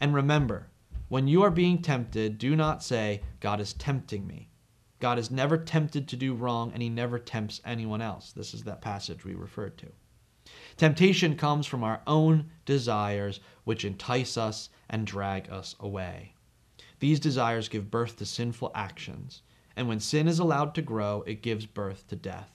And 0.00 0.14
remember, 0.14 0.68
when 1.08 1.26
you 1.26 1.42
are 1.42 1.50
being 1.50 1.82
tempted, 1.82 2.38
do 2.38 2.54
not 2.54 2.84
say, 2.84 3.20
God 3.40 3.60
is 3.60 3.72
tempting 3.72 4.28
me. 4.28 4.48
God 5.00 5.18
is 5.18 5.30
never 5.30 5.56
tempted 5.56 6.08
to 6.08 6.16
do 6.16 6.34
wrong, 6.34 6.72
and 6.72 6.82
he 6.82 6.88
never 6.88 7.18
tempts 7.18 7.60
anyone 7.64 8.02
else. 8.02 8.32
This 8.32 8.54
is 8.54 8.64
that 8.64 8.80
passage 8.80 9.24
we 9.24 9.34
referred 9.34 9.78
to. 9.78 9.86
Temptation 10.76 11.36
comes 11.36 11.66
from 11.66 11.84
our 11.84 12.02
own 12.06 12.50
desires, 12.64 13.40
which 13.64 13.84
entice 13.84 14.36
us 14.36 14.70
and 14.88 15.06
drag 15.06 15.50
us 15.50 15.76
away. 15.78 16.34
These 17.00 17.20
desires 17.20 17.68
give 17.68 17.90
birth 17.90 18.16
to 18.16 18.26
sinful 18.26 18.72
actions, 18.74 19.42
and 19.76 19.86
when 19.86 20.00
sin 20.00 20.26
is 20.26 20.38
allowed 20.38 20.74
to 20.74 20.82
grow, 20.82 21.22
it 21.26 21.42
gives 21.42 21.66
birth 21.66 22.08
to 22.08 22.16
death. 22.16 22.50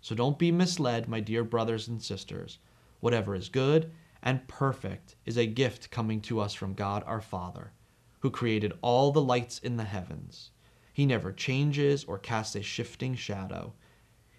So 0.00 0.14
don't 0.14 0.38
be 0.38 0.50
misled, 0.50 1.08
my 1.08 1.20
dear 1.20 1.44
brothers 1.44 1.88
and 1.88 2.02
sisters. 2.02 2.58
Whatever 3.00 3.34
is 3.34 3.48
good 3.48 3.92
and 4.22 4.46
perfect 4.48 5.16
is 5.26 5.36
a 5.36 5.46
gift 5.46 5.90
coming 5.90 6.20
to 6.22 6.40
us 6.40 6.54
from 6.54 6.74
God 6.74 7.02
our 7.06 7.20
Father, 7.20 7.72
who 8.20 8.30
created 8.30 8.72
all 8.80 9.10
the 9.10 9.20
lights 9.20 9.58
in 9.58 9.76
the 9.76 9.84
heavens. 9.84 10.50
He 10.92 11.06
never 11.06 11.32
changes 11.32 12.04
or 12.04 12.18
casts 12.18 12.54
a 12.54 12.62
shifting 12.62 13.14
shadow. 13.14 13.72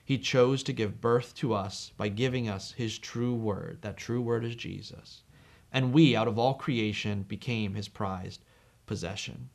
He 0.06 0.18
chose 0.18 0.64
to 0.64 0.74
give 0.74 1.02
birth 1.02 1.34
to 1.36 1.54
us 1.54 1.92
by 1.98 2.10
giving 2.10 2.48
us 2.48 2.74
His 2.74 3.00
true 3.00 3.34
word. 3.34 3.80
That 3.82 3.98
true 3.98 4.22
word 4.22 4.46
is 4.46 4.56
Jesus. 4.56 5.24
And 5.72 5.94
we, 5.94 6.16
out 6.16 6.28
of 6.28 6.38
all 6.38 6.54
creation, 6.54 7.24
became 7.24 7.74
His 7.74 7.88
prized 7.88 8.44
possession. 8.86 9.50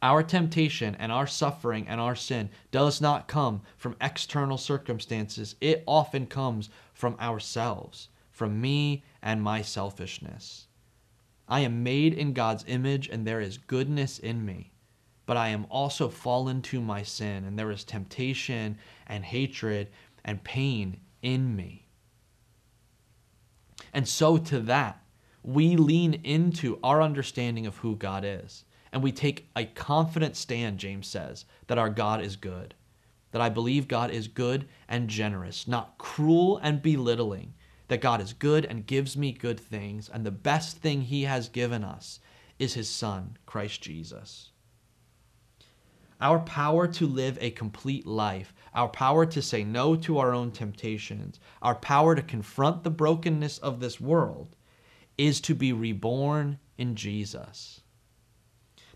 Our 0.00 0.22
temptation 0.22 0.96
and 0.96 1.12
our 1.12 1.26
suffering 1.26 1.86
and 1.86 2.00
our 2.00 2.16
sin 2.16 2.50
does 2.70 3.00
not 3.00 3.28
come 3.28 3.62
from 3.76 3.96
external 4.00 4.58
circumstances. 4.58 5.54
It 5.60 5.84
often 5.86 6.26
comes 6.26 6.70
from 6.92 7.16
ourselves, 7.20 8.08
from 8.30 8.60
me 8.60 9.04
and 9.22 9.42
my 9.42 9.62
selfishness. 9.62 10.66
I 11.52 11.60
am 11.60 11.82
made 11.82 12.14
in 12.14 12.32
God's 12.32 12.64
image 12.66 13.10
and 13.10 13.26
there 13.26 13.42
is 13.42 13.58
goodness 13.58 14.18
in 14.18 14.42
me, 14.42 14.72
but 15.26 15.36
I 15.36 15.48
am 15.48 15.66
also 15.68 16.08
fallen 16.08 16.62
to 16.62 16.80
my 16.80 17.02
sin 17.02 17.44
and 17.44 17.58
there 17.58 17.70
is 17.70 17.84
temptation 17.84 18.78
and 19.06 19.22
hatred 19.22 19.90
and 20.24 20.42
pain 20.42 21.00
in 21.20 21.54
me. 21.54 21.88
And 23.92 24.08
so 24.08 24.38
to 24.38 24.60
that, 24.60 25.04
we 25.42 25.76
lean 25.76 26.14
into 26.24 26.78
our 26.82 27.02
understanding 27.02 27.66
of 27.66 27.76
who 27.76 27.96
God 27.96 28.24
is. 28.24 28.64
And 28.90 29.02
we 29.02 29.12
take 29.12 29.50
a 29.54 29.66
confident 29.66 30.36
stand, 30.36 30.78
James 30.78 31.06
says, 31.06 31.44
that 31.66 31.76
our 31.76 31.90
God 31.90 32.22
is 32.22 32.34
good. 32.34 32.74
That 33.32 33.42
I 33.42 33.50
believe 33.50 33.88
God 33.88 34.10
is 34.10 34.26
good 34.26 34.66
and 34.88 35.06
generous, 35.06 35.68
not 35.68 35.98
cruel 35.98 36.56
and 36.62 36.80
belittling. 36.80 37.52
That 37.92 38.00
God 38.00 38.22
is 38.22 38.32
good 38.32 38.64
and 38.64 38.86
gives 38.86 39.18
me 39.18 39.32
good 39.32 39.60
things. 39.60 40.08
And 40.08 40.24
the 40.24 40.30
best 40.30 40.78
thing 40.78 41.02
He 41.02 41.24
has 41.24 41.50
given 41.50 41.84
us 41.84 42.20
is 42.58 42.72
His 42.72 42.88
Son, 42.88 43.36
Christ 43.44 43.82
Jesus. 43.82 44.48
Our 46.18 46.38
power 46.38 46.88
to 46.88 47.06
live 47.06 47.36
a 47.38 47.50
complete 47.50 48.06
life, 48.06 48.54
our 48.72 48.88
power 48.88 49.26
to 49.26 49.42
say 49.42 49.62
no 49.62 49.94
to 49.96 50.16
our 50.16 50.32
own 50.32 50.52
temptations, 50.52 51.38
our 51.60 51.74
power 51.74 52.14
to 52.14 52.22
confront 52.22 52.82
the 52.82 52.88
brokenness 52.88 53.58
of 53.58 53.80
this 53.80 54.00
world 54.00 54.56
is 55.18 55.38
to 55.42 55.54
be 55.54 55.74
reborn 55.74 56.60
in 56.78 56.96
Jesus. 56.96 57.82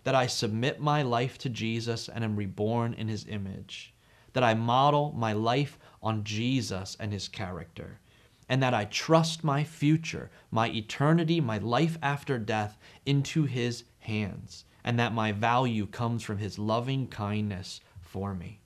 That 0.05 0.15
I 0.15 0.27
submit 0.27 0.81
my 0.81 1.03
life 1.03 1.37
to 1.41 1.51
Jesus 1.51 2.09
and 2.09 2.25
am 2.25 2.35
reborn 2.35 2.95
in 2.95 3.09
his 3.09 3.27
image. 3.29 3.93
That 4.33 4.43
I 4.43 4.55
model 4.55 5.13
my 5.15 5.35
life 5.35 5.79
on 6.03 6.25
Jesus 6.25 6.97
and 6.99 7.13
his 7.13 7.29
character. 7.29 8.01
And 8.49 8.63
that 8.63 8.75
I 8.75 8.85
trust 8.85 9.43
my 9.43 9.65
future, 9.65 10.31
my 10.51 10.69
eternity, 10.69 11.41
my 11.41 11.59
life 11.59 11.99
after 12.03 12.39
death 12.39 12.79
into 13.05 13.45
his 13.45 13.85
hands. 13.99 14.65
And 14.85 14.99
that 14.99 15.13
my 15.13 15.33
value 15.33 15.87
comes 15.87 16.23
from 16.23 16.39
his 16.39 16.59
loving 16.59 17.09
kindness 17.09 17.81
for 18.01 18.35
me. 18.35 18.61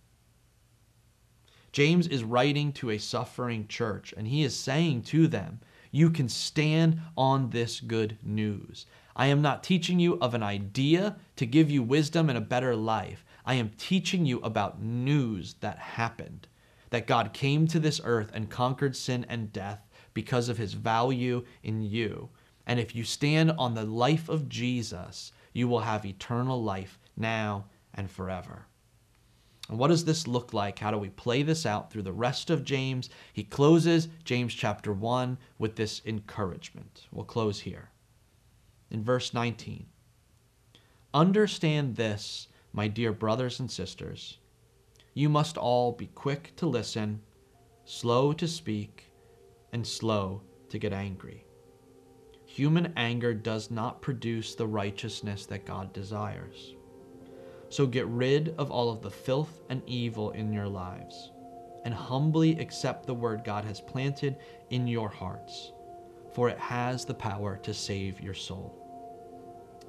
James 1.72 2.06
is 2.08 2.24
writing 2.24 2.72
to 2.72 2.90
a 2.90 2.98
suffering 2.98 3.66
church, 3.68 4.12
and 4.16 4.26
he 4.26 4.42
is 4.42 4.56
saying 4.56 5.02
to 5.02 5.28
them 5.28 5.60
you 5.92 6.10
can 6.10 6.28
stand 6.28 7.00
on 7.16 7.50
this 7.50 7.80
good 7.80 8.16
news. 8.22 8.86
I 9.16 9.26
am 9.26 9.42
not 9.42 9.64
teaching 9.64 9.98
you 9.98 10.18
of 10.20 10.34
an 10.34 10.42
idea 10.42 11.16
to 11.36 11.46
give 11.46 11.70
you 11.70 11.82
wisdom 11.82 12.28
and 12.28 12.38
a 12.38 12.42
better 12.42 12.76
life. 12.76 13.24
I 13.44 13.54
am 13.54 13.70
teaching 13.70 14.24
you 14.24 14.38
about 14.40 14.80
news 14.80 15.54
that 15.60 15.78
happened. 15.78 16.46
That 16.90 17.06
God 17.06 17.32
came 17.32 17.66
to 17.68 17.78
this 17.78 18.00
earth 18.04 18.30
and 18.34 18.50
conquered 18.50 18.96
sin 18.96 19.24
and 19.28 19.52
death 19.52 19.88
because 20.14 20.48
of 20.48 20.58
his 20.58 20.74
value 20.74 21.44
in 21.62 21.82
you. 21.82 22.30
And 22.66 22.78
if 22.78 22.94
you 22.94 23.04
stand 23.04 23.52
on 23.52 23.74
the 23.74 23.84
life 23.84 24.28
of 24.28 24.48
Jesus, 24.48 25.32
you 25.52 25.68
will 25.68 25.80
have 25.80 26.04
eternal 26.04 26.62
life 26.62 26.98
now 27.16 27.66
and 27.94 28.10
forever. 28.10 28.66
And 29.68 29.78
what 29.78 29.88
does 29.88 30.04
this 30.04 30.26
look 30.26 30.52
like? 30.52 30.80
How 30.80 30.90
do 30.90 30.98
we 30.98 31.10
play 31.10 31.42
this 31.44 31.64
out 31.64 31.90
through 31.90 32.02
the 32.02 32.12
rest 32.12 32.50
of 32.50 32.64
James? 32.64 33.08
He 33.32 33.44
closes 33.44 34.08
James 34.24 34.52
chapter 34.52 34.92
1 34.92 35.38
with 35.58 35.76
this 35.76 36.02
encouragement. 36.04 37.06
We'll 37.12 37.24
close 37.24 37.60
here. 37.60 37.90
In 38.90 39.04
verse 39.04 39.32
19 39.32 39.86
Understand 41.14 41.96
this, 41.96 42.48
my 42.72 42.88
dear 42.88 43.12
brothers 43.12 43.60
and 43.60 43.70
sisters. 43.70 44.38
You 45.20 45.28
must 45.28 45.58
all 45.58 45.92
be 45.92 46.06
quick 46.06 46.56
to 46.56 46.66
listen, 46.66 47.20
slow 47.84 48.32
to 48.32 48.48
speak, 48.48 49.12
and 49.70 49.86
slow 49.86 50.40
to 50.70 50.78
get 50.78 50.94
angry. 50.94 51.44
Human 52.46 52.94
anger 52.96 53.34
does 53.34 53.70
not 53.70 54.00
produce 54.00 54.54
the 54.54 54.66
righteousness 54.66 55.44
that 55.44 55.66
God 55.66 55.92
desires. 55.92 56.74
So 57.68 57.86
get 57.86 58.06
rid 58.06 58.54
of 58.56 58.70
all 58.70 58.90
of 58.90 59.02
the 59.02 59.10
filth 59.10 59.60
and 59.68 59.82
evil 59.86 60.30
in 60.30 60.54
your 60.54 60.68
lives, 60.68 61.32
and 61.84 61.92
humbly 61.92 62.58
accept 62.58 63.04
the 63.04 63.12
word 63.12 63.44
God 63.44 63.66
has 63.66 63.78
planted 63.78 64.38
in 64.70 64.86
your 64.86 65.10
hearts, 65.10 65.72
for 66.32 66.48
it 66.48 66.58
has 66.58 67.04
the 67.04 67.12
power 67.12 67.58
to 67.58 67.74
save 67.74 68.22
your 68.22 68.32
soul. 68.32 68.74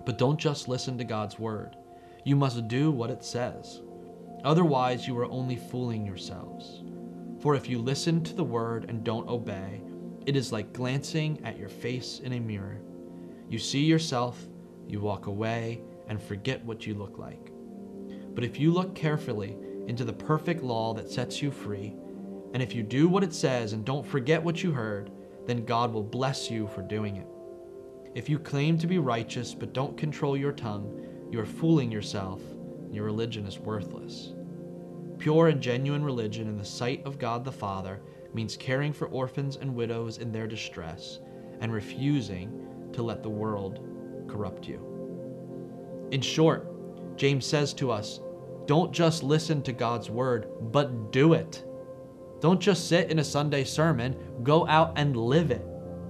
But 0.05 0.17
don't 0.17 0.37
just 0.37 0.67
listen 0.67 0.97
to 0.97 1.05
God's 1.05 1.39
word, 1.39 1.77
you 2.25 2.35
must 2.35 2.67
do 2.67 2.91
what 2.91 3.09
it 3.09 3.23
says. 3.23 3.79
Otherwise, 4.43 5.07
you 5.07 5.17
are 5.17 5.29
only 5.31 5.55
fooling 5.55 6.05
yourselves. 6.05 6.83
For 7.41 7.55
if 7.55 7.69
you 7.69 7.79
listen 7.79 8.23
to 8.23 8.33
the 8.33 8.43
word 8.43 8.85
and 8.89 9.03
don't 9.03 9.27
obey, 9.27 9.81
it 10.25 10.35
is 10.35 10.51
like 10.51 10.73
glancing 10.73 11.43
at 11.43 11.57
your 11.57 11.69
face 11.69 12.19
in 12.23 12.33
a 12.33 12.39
mirror. 12.39 12.81
You 13.49 13.59
see 13.59 13.83
yourself, 13.83 14.47
you 14.87 14.99
walk 14.99 15.27
away, 15.27 15.81
and 16.07 16.21
forget 16.21 16.63
what 16.65 16.85
you 16.85 16.93
look 16.93 17.17
like. 17.17 17.51
But 18.33 18.43
if 18.43 18.59
you 18.59 18.71
look 18.71 18.95
carefully 18.95 19.57
into 19.87 20.05
the 20.05 20.13
perfect 20.13 20.63
law 20.63 20.93
that 20.93 21.09
sets 21.09 21.41
you 21.41 21.51
free, 21.51 21.95
and 22.53 22.61
if 22.61 22.75
you 22.75 22.83
do 22.83 23.07
what 23.07 23.23
it 23.23 23.33
says 23.33 23.73
and 23.73 23.85
don't 23.85 24.05
forget 24.05 24.43
what 24.43 24.63
you 24.63 24.71
heard, 24.71 25.11
then 25.47 25.65
God 25.65 25.91
will 25.91 26.03
bless 26.03 26.51
you 26.51 26.67
for 26.67 26.81
doing 26.81 27.17
it. 27.17 27.27
If 28.13 28.29
you 28.29 28.37
claim 28.37 28.77
to 28.77 28.87
be 28.87 28.99
righteous 28.99 29.53
but 29.53 29.73
don't 29.73 29.97
control 29.97 30.35
your 30.35 30.51
tongue, 30.51 31.07
you 31.31 31.39
are 31.39 31.45
fooling 31.45 31.91
yourself, 31.91 32.41
and 32.91 32.97
your 32.97 33.05
religion 33.05 33.45
is 33.45 33.57
worthless. 33.57 34.33
Pure 35.17 35.47
and 35.47 35.61
genuine 35.61 36.03
religion 36.03 36.49
in 36.49 36.57
the 36.57 36.65
sight 36.65 37.01
of 37.05 37.17
God 37.17 37.45
the 37.45 37.51
Father 37.51 38.01
means 38.33 38.57
caring 38.57 38.91
for 38.91 39.07
orphans 39.07 39.55
and 39.55 39.73
widows 39.73 40.17
in 40.17 40.29
their 40.29 40.45
distress 40.45 41.19
and 41.61 41.71
refusing 41.71 42.67
to 42.91 43.01
let 43.01 43.23
the 43.23 43.29
world 43.29 43.79
corrupt 44.27 44.67
you. 44.67 46.09
In 46.11 46.19
short, 46.19 46.67
James 47.15 47.45
says 47.45 47.73
to 47.75 47.91
us 47.91 48.19
don't 48.65 48.91
just 48.91 49.23
listen 49.23 49.61
to 49.61 49.71
God's 49.71 50.09
word, 50.09 50.49
but 50.59 51.13
do 51.13 51.31
it. 51.31 51.63
Don't 52.41 52.59
just 52.59 52.89
sit 52.89 53.09
in 53.09 53.19
a 53.19 53.23
Sunday 53.23 53.63
sermon, 53.63 54.17
go 54.43 54.67
out 54.67 54.91
and 54.97 55.15
live 55.15 55.49
it. 55.49 55.65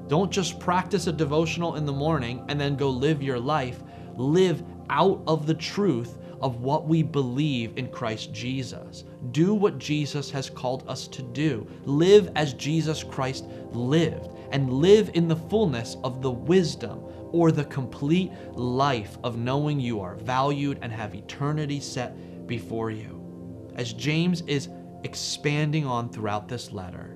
Don't 0.07 0.31
just 0.31 0.59
practice 0.59 1.05
a 1.05 1.11
devotional 1.11 1.75
in 1.75 1.85
the 1.85 1.93
morning 1.93 2.43
and 2.49 2.59
then 2.59 2.75
go 2.75 2.89
live 2.89 3.21
your 3.21 3.39
life. 3.39 3.83
Live 4.17 4.63
out 4.89 5.21
of 5.27 5.45
the 5.45 5.53
truth 5.53 6.17
of 6.41 6.61
what 6.61 6.87
we 6.87 7.03
believe 7.03 7.77
in 7.77 7.89
Christ 7.89 8.33
Jesus. 8.33 9.03
Do 9.31 9.53
what 9.53 9.77
Jesus 9.77 10.31
has 10.31 10.49
called 10.49 10.83
us 10.87 11.07
to 11.09 11.21
do. 11.21 11.67
Live 11.85 12.31
as 12.35 12.53
Jesus 12.53 13.03
Christ 13.03 13.45
lived, 13.71 14.29
and 14.51 14.73
live 14.73 15.11
in 15.13 15.27
the 15.27 15.35
fullness 15.35 15.97
of 16.03 16.21
the 16.21 16.31
wisdom 16.31 17.03
or 17.31 17.51
the 17.51 17.65
complete 17.65 18.31
life 18.53 19.17
of 19.23 19.37
knowing 19.37 19.79
you 19.79 20.01
are 20.01 20.15
valued 20.15 20.79
and 20.81 20.91
have 20.91 21.15
eternity 21.15 21.79
set 21.79 22.47
before 22.47 22.91
you. 22.91 23.71
As 23.75 23.93
James 23.93 24.41
is 24.47 24.67
expanding 25.03 25.85
on 25.85 26.09
throughout 26.09 26.47
this 26.47 26.71
letter, 26.71 27.15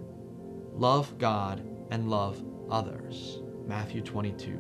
love 0.72 1.18
God 1.18 1.62
and 1.92 2.10
love 2.10 2.42
others. 2.70 3.40
Matthew 3.68 4.02
22. 4.02 4.60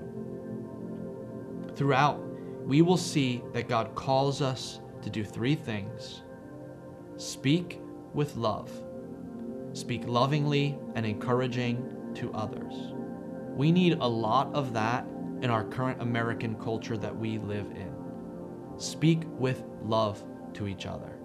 Throughout, 1.75 2.21
we 2.65 2.81
will 2.81 2.97
see 2.97 3.43
that 3.53 3.69
God 3.69 3.93
calls 3.93 4.41
us 4.41 4.79
to 5.03 5.09
do 5.09 5.23
three 5.23 5.55
things 5.55 6.21
speak 7.17 7.79
with 8.13 8.35
love, 8.35 8.69
speak 9.73 10.03
lovingly 10.05 10.77
and 10.95 11.05
encouraging 11.05 12.11
to 12.15 12.33
others. 12.33 12.73
We 13.55 13.71
need 13.71 13.93
a 13.93 14.07
lot 14.07 14.53
of 14.53 14.73
that 14.73 15.05
in 15.41 15.49
our 15.49 15.63
current 15.63 16.01
American 16.01 16.55
culture 16.55 16.97
that 16.97 17.15
we 17.15 17.37
live 17.37 17.67
in. 17.71 17.93
Speak 18.77 19.23
with 19.27 19.63
love 19.83 20.21
to 20.55 20.67
each 20.67 20.85
other. 20.85 21.19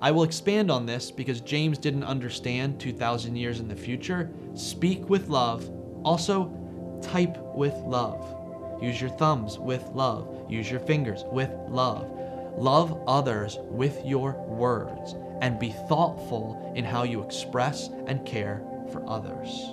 I 0.00 0.12
will 0.12 0.22
expand 0.22 0.70
on 0.70 0.86
this 0.86 1.10
because 1.10 1.40
James 1.40 1.76
didn't 1.76 2.04
understand 2.04 2.78
2,000 2.78 3.36
years 3.36 3.58
in 3.60 3.68
the 3.68 3.76
future. 3.76 4.30
Speak 4.54 5.10
with 5.10 5.28
love. 5.28 5.68
Also, 6.04 6.54
type 7.02 7.36
with 7.54 7.74
love. 7.84 8.37
Use 8.80 9.00
your 9.00 9.10
thumbs 9.10 9.58
with 9.58 9.88
love. 9.94 10.44
Use 10.48 10.70
your 10.70 10.80
fingers 10.80 11.24
with 11.30 11.50
love. 11.68 12.10
Love 12.56 13.02
others 13.06 13.58
with 13.62 14.04
your 14.04 14.32
words 14.46 15.14
and 15.40 15.58
be 15.58 15.70
thoughtful 15.88 16.72
in 16.74 16.84
how 16.84 17.04
you 17.04 17.22
express 17.22 17.88
and 18.06 18.26
care 18.26 18.62
for 18.90 19.08
others. 19.08 19.70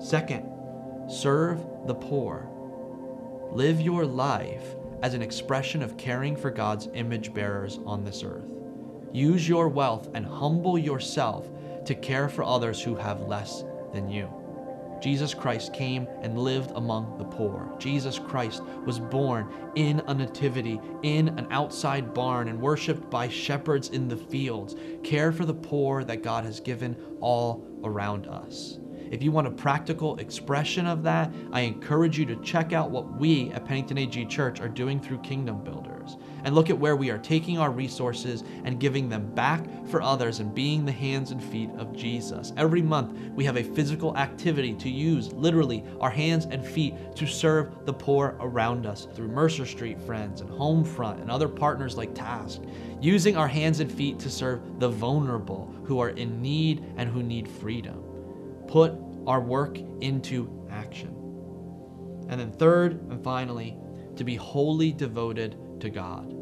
Second, 0.00 0.44
serve 1.08 1.64
the 1.86 1.94
poor. 1.94 2.48
Live 3.50 3.80
your 3.80 4.04
life 4.06 4.76
as 5.02 5.14
an 5.14 5.22
expression 5.22 5.82
of 5.82 5.96
caring 5.96 6.36
for 6.36 6.50
God's 6.50 6.88
image 6.94 7.32
bearers 7.34 7.80
on 7.86 8.04
this 8.04 8.22
earth. 8.22 8.50
Use 9.12 9.48
your 9.48 9.68
wealth 9.68 10.08
and 10.14 10.26
humble 10.26 10.78
yourself 10.78 11.48
to 11.86 11.94
care 11.94 12.28
for 12.28 12.44
others 12.44 12.80
who 12.80 12.94
have 12.94 13.22
less 13.22 13.64
than 13.92 14.08
you. 14.08 14.37
Jesus 15.00 15.34
Christ 15.34 15.72
came 15.72 16.06
and 16.22 16.38
lived 16.38 16.72
among 16.74 17.18
the 17.18 17.24
poor. 17.24 17.72
Jesus 17.78 18.18
Christ 18.18 18.62
was 18.84 18.98
born 18.98 19.52
in 19.74 20.00
a 20.06 20.14
nativity, 20.14 20.80
in 21.02 21.28
an 21.28 21.46
outside 21.50 22.12
barn, 22.14 22.48
and 22.48 22.60
worshiped 22.60 23.08
by 23.10 23.28
shepherds 23.28 23.90
in 23.90 24.08
the 24.08 24.16
fields. 24.16 24.76
Care 25.02 25.32
for 25.32 25.44
the 25.44 25.54
poor 25.54 26.04
that 26.04 26.22
God 26.22 26.44
has 26.44 26.60
given 26.60 26.96
all 27.20 27.66
around 27.84 28.26
us. 28.26 28.78
If 29.10 29.22
you 29.22 29.32
want 29.32 29.46
a 29.46 29.50
practical 29.52 30.16
expression 30.16 30.86
of 30.86 31.02
that, 31.04 31.32
I 31.52 31.60
encourage 31.60 32.18
you 32.18 32.26
to 32.26 32.36
check 32.42 32.72
out 32.72 32.90
what 32.90 33.18
we 33.18 33.50
at 33.52 33.64
Pennington 33.64 33.96
AG 33.98 34.26
Church 34.26 34.60
are 34.60 34.68
doing 34.68 35.00
through 35.00 35.18
Kingdom 35.18 35.64
Builders 35.64 35.87
and 36.48 36.54
look 36.54 36.70
at 36.70 36.78
where 36.78 36.96
we 36.96 37.10
are 37.10 37.18
taking 37.18 37.58
our 37.58 37.70
resources 37.70 38.42
and 38.64 38.80
giving 38.80 39.06
them 39.06 39.30
back 39.34 39.66
for 39.86 40.00
others 40.00 40.40
and 40.40 40.54
being 40.54 40.86
the 40.86 40.90
hands 40.90 41.30
and 41.30 41.44
feet 41.44 41.68
of 41.76 41.94
Jesus. 41.94 42.54
Every 42.56 42.80
month, 42.80 43.18
we 43.34 43.44
have 43.44 43.58
a 43.58 43.62
physical 43.62 44.16
activity 44.16 44.72
to 44.72 44.88
use, 44.88 45.30
literally, 45.34 45.84
our 46.00 46.08
hands 46.08 46.46
and 46.46 46.64
feet 46.64 46.94
to 47.16 47.26
serve 47.26 47.84
the 47.84 47.92
poor 47.92 48.34
around 48.40 48.86
us 48.86 49.08
through 49.12 49.28
Mercer 49.28 49.66
Street 49.66 50.00
Friends 50.00 50.40
and 50.40 50.48
Homefront 50.48 51.20
and 51.20 51.30
other 51.30 51.48
partners 51.48 51.98
like 51.98 52.14
Task, 52.14 52.62
using 52.98 53.36
our 53.36 53.46
hands 53.46 53.80
and 53.80 53.92
feet 53.92 54.18
to 54.20 54.30
serve 54.30 54.80
the 54.80 54.88
vulnerable 54.88 55.70
who 55.84 56.00
are 56.00 56.10
in 56.10 56.40
need 56.40 56.82
and 56.96 57.10
who 57.10 57.22
need 57.22 57.46
freedom 57.46 58.02
put 58.68 58.94
our 59.26 59.40
work 59.40 59.78
into 60.00 60.48
action. 60.70 61.14
And 62.28 62.40
then, 62.40 62.52
third 62.52 63.02
and 63.10 63.22
finally, 63.22 63.76
to 64.16 64.24
be 64.24 64.36
wholly 64.36 64.92
devoted 64.92 65.56
to 65.80 65.90
God. 65.90 66.37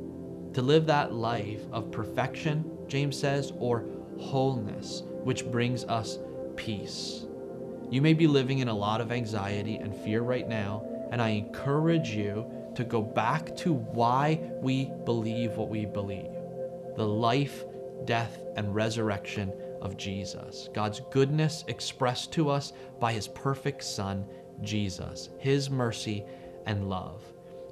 To 0.57 0.63
live 0.63 0.87
that 0.87 1.13
life 1.13 1.61
of 1.71 1.93
perfection, 1.93 2.79
James 2.89 3.19
says, 3.19 3.53
or 3.59 3.85
wholeness, 4.19 5.03
which 5.23 5.45
brings 5.45 5.85
us 5.85 6.19
peace. 6.57 7.27
You 7.91 8.01
may 8.01 8.15
be 8.15 8.27
living 8.27 8.61
in 8.61 8.69
a 8.69 8.75
lot 8.75 9.03
of 9.03 9.13
anxiety 9.13 9.77
and 9.77 9.95
fear 9.95 10.23
right 10.23 10.49
now, 10.49 10.83
and 11.11 11.21
I 11.21 11.29
encourage 11.29 12.09
you 12.09 12.51
to 12.75 12.85
go 12.85 13.03
back 13.03 13.55
to 13.57 13.75
why 13.75 14.51
we 14.63 14.91
believe 15.05 15.59
what 15.59 15.69
we 15.69 15.85
believe 15.85 16.33
the 16.97 17.07
life, 17.07 17.67
death, 18.07 18.43
and 18.57 18.75
resurrection 18.75 19.53
of 19.83 19.99
Jesus, 19.99 20.71
God's 20.73 21.03
goodness 21.11 21.67
expressed 21.69 22.33
to 22.33 22.49
us 22.49 22.73
by 22.99 23.13
his 23.13 23.29
perfect 23.29 23.85
Son, 23.85 24.25
Jesus, 24.63 25.29
his 25.39 25.69
mercy 25.69 26.25
and 26.65 26.89
love, 26.89 27.23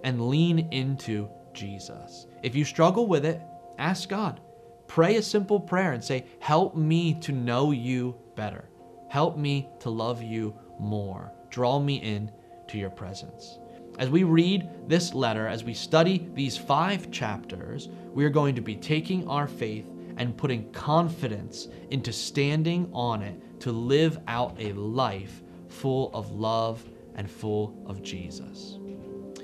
and 0.02 0.28
lean 0.28 0.68
into 0.70 1.30
Jesus. 1.54 2.26
If 2.42 2.54
you 2.54 2.64
struggle 2.64 3.06
with 3.06 3.24
it, 3.24 3.40
ask 3.78 4.08
God. 4.08 4.40
Pray 4.86 5.16
a 5.16 5.22
simple 5.22 5.58
prayer 5.58 5.92
and 5.92 6.04
say, 6.04 6.26
Help 6.40 6.76
me 6.76 7.14
to 7.20 7.32
know 7.32 7.70
you 7.70 8.16
better. 8.36 8.68
Help 9.08 9.36
me 9.36 9.68
to 9.80 9.90
love 9.90 10.22
you 10.22 10.54
more. 10.78 11.32
Draw 11.50 11.80
me 11.80 11.96
in 11.96 12.30
to 12.68 12.78
your 12.78 12.90
presence. 12.90 13.58
As 13.98 14.10
we 14.10 14.24
read 14.24 14.68
this 14.88 15.14
letter, 15.14 15.46
as 15.46 15.62
we 15.62 15.72
study 15.72 16.28
these 16.34 16.56
five 16.56 17.10
chapters, 17.12 17.88
we 18.12 18.24
are 18.24 18.30
going 18.30 18.56
to 18.56 18.60
be 18.60 18.74
taking 18.74 19.26
our 19.28 19.46
faith 19.46 19.88
and 20.16 20.36
putting 20.36 20.70
confidence 20.72 21.68
into 21.90 22.12
standing 22.12 22.90
on 22.92 23.22
it 23.22 23.60
to 23.60 23.72
live 23.72 24.18
out 24.26 24.56
a 24.58 24.72
life 24.72 25.42
full 25.68 26.10
of 26.12 26.32
love 26.32 26.84
and 27.14 27.30
full 27.30 27.82
of 27.86 28.02
Jesus. 28.02 28.78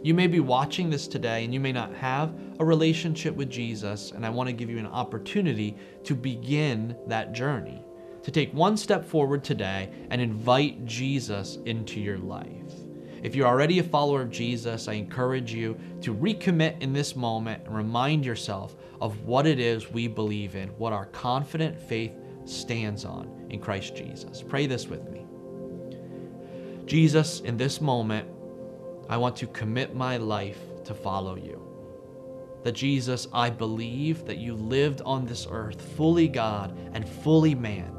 You 0.02 0.14
may 0.14 0.26
be 0.26 0.40
watching 0.40 0.88
this 0.88 1.06
today 1.06 1.44
and 1.44 1.52
you 1.52 1.60
may 1.60 1.72
not 1.72 1.94
have 1.94 2.34
a 2.58 2.64
relationship 2.64 3.34
with 3.34 3.50
Jesus, 3.50 4.12
and 4.12 4.24
I 4.24 4.30
want 4.30 4.48
to 4.48 4.54
give 4.54 4.70
you 4.70 4.78
an 4.78 4.86
opportunity 4.86 5.76
to 6.04 6.14
begin 6.14 6.96
that 7.06 7.32
journey, 7.32 7.82
to 8.22 8.30
take 8.30 8.52
one 8.54 8.78
step 8.78 9.04
forward 9.04 9.44
today 9.44 9.90
and 10.10 10.22
invite 10.22 10.86
Jesus 10.86 11.58
into 11.66 12.00
your 12.00 12.16
life. 12.16 12.72
If 13.22 13.34
you're 13.34 13.46
already 13.46 13.78
a 13.78 13.82
follower 13.82 14.22
of 14.22 14.30
Jesus, 14.30 14.88
I 14.88 14.94
encourage 14.94 15.52
you 15.52 15.78
to 16.00 16.14
recommit 16.14 16.80
in 16.80 16.94
this 16.94 17.14
moment 17.14 17.64
and 17.66 17.76
remind 17.76 18.24
yourself 18.24 18.76
of 19.02 19.26
what 19.26 19.46
it 19.46 19.60
is 19.60 19.90
we 19.90 20.08
believe 20.08 20.56
in, 20.56 20.68
what 20.78 20.94
our 20.94 21.06
confident 21.06 21.78
faith 21.78 22.12
stands 22.46 23.04
on 23.04 23.46
in 23.50 23.60
Christ 23.60 23.94
Jesus. 23.94 24.42
Pray 24.42 24.66
this 24.66 24.86
with 24.86 25.06
me. 25.10 25.26
Jesus, 26.86 27.40
in 27.40 27.58
this 27.58 27.82
moment, 27.82 28.26
I 29.10 29.18
want 29.18 29.36
to 29.36 29.46
commit 29.48 29.94
my 29.94 30.16
life 30.16 30.60
to 30.84 30.94
follow 30.94 31.36
you. 31.36 31.60
That 32.62 32.72
Jesus, 32.72 33.28
I 33.30 33.50
believe 33.50 34.24
that 34.24 34.38
you 34.38 34.54
lived 34.54 35.02
on 35.04 35.26
this 35.26 35.46
earth 35.50 35.82
fully 35.96 36.28
God 36.28 36.78
and 36.94 37.06
fully 37.06 37.54
man, 37.54 37.94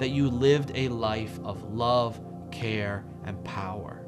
that 0.00 0.10
you 0.10 0.28
lived 0.28 0.72
a 0.74 0.88
life 0.88 1.38
of 1.44 1.62
love, 1.72 2.20
care, 2.50 3.04
and 3.24 3.42
power 3.44 4.06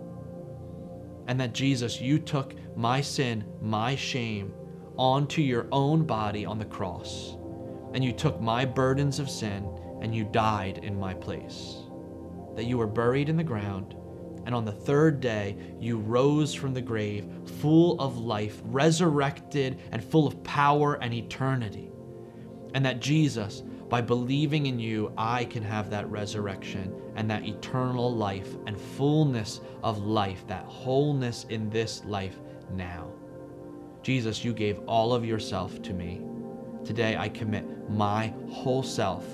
and 1.29 1.39
that 1.39 1.53
Jesus, 1.53 2.01
you 2.01 2.19
took 2.19 2.55
my 2.75 3.01
sin, 3.03 3.45
my 3.61 3.95
shame, 3.95 4.53
onto 4.97 5.43
your 5.43 5.69
own 5.71 6.05
body 6.05 6.45
on 6.45 6.59
the 6.59 6.65
cross, 6.65 7.37
and 7.93 8.03
you 8.03 8.13
took 8.13 8.41
my 8.41 8.65
burdens 8.65 9.19
of 9.19 9.31
sin, 9.31 9.69
and 10.01 10.15
you 10.15 10.25
died 10.25 10.79
in 10.83 10.99
my 10.99 11.13
place. 11.13 11.77
That 12.57 12.65
you 12.65 12.79
were 12.79 12.87
buried 12.87 13.29
in 13.29 13.37
the 13.37 13.45
ground, 13.45 13.95
and 14.49 14.55
on 14.55 14.65
the 14.65 14.73
third 14.73 15.21
day 15.21 15.59
you 15.79 15.99
rose 15.99 16.55
from 16.55 16.73
the 16.73 16.81
grave, 16.81 17.27
full 17.61 18.01
of 18.01 18.17
life, 18.17 18.63
resurrected, 18.65 19.79
and 19.93 20.03
full 20.03 20.27
of 20.27 20.43
power 20.43 20.95
and 21.03 21.13
eternity. 21.13 21.91
And 22.73 22.83
that 22.87 22.99
Jesus, 22.99 23.63
by 23.91 24.01
believing 24.01 24.65
in 24.65 24.79
you, 24.79 25.13
I 25.19 25.45
can 25.45 25.63
have 25.63 25.91
that 25.91 26.11
resurrection 26.11 26.95
and 27.15 27.31
that 27.31 27.45
eternal 27.45 28.11
life 28.11 28.57
and 28.67 28.81
fullness 28.81 29.61
of 29.83 29.99
life, 29.99 30.47
that 30.47 30.65
wholeness 30.65 31.45
in 31.51 31.69
this 31.69 32.03
life 32.07 32.39
now. 32.73 33.13
Jesus, 34.03 34.47
you 34.47 34.55
gave 34.55 34.79
all 34.87 35.13
of 35.13 35.27
yourself 35.27 35.83
to 35.83 35.93
me. 35.93 36.23
Today 36.87 37.19
I 37.19 37.29
commit 37.29 37.91
my 37.91 38.33
whole 38.49 38.83
self 38.83 39.27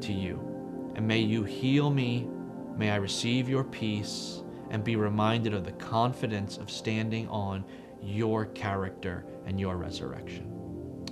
to 0.00 0.12
you. 0.12 0.90
And 0.96 1.06
may 1.06 1.20
you 1.20 1.44
heal 1.44 1.90
me. 1.90 2.28
May 2.76 2.90
I 2.90 2.96
receive 2.96 3.48
your 3.48 3.62
peace 3.62 4.42
and 4.70 4.84
be 4.84 4.96
reminded 4.96 5.54
of 5.54 5.64
the 5.64 5.72
confidence 5.72 6.56
of 6.56 6.70
standing 6.70 7.28
on 7.28 7.64
your 8.02 8.46
character 8.46 9.24
and 9.46 9.58
your 9.58 9.76
resurrection. 9.76 10.54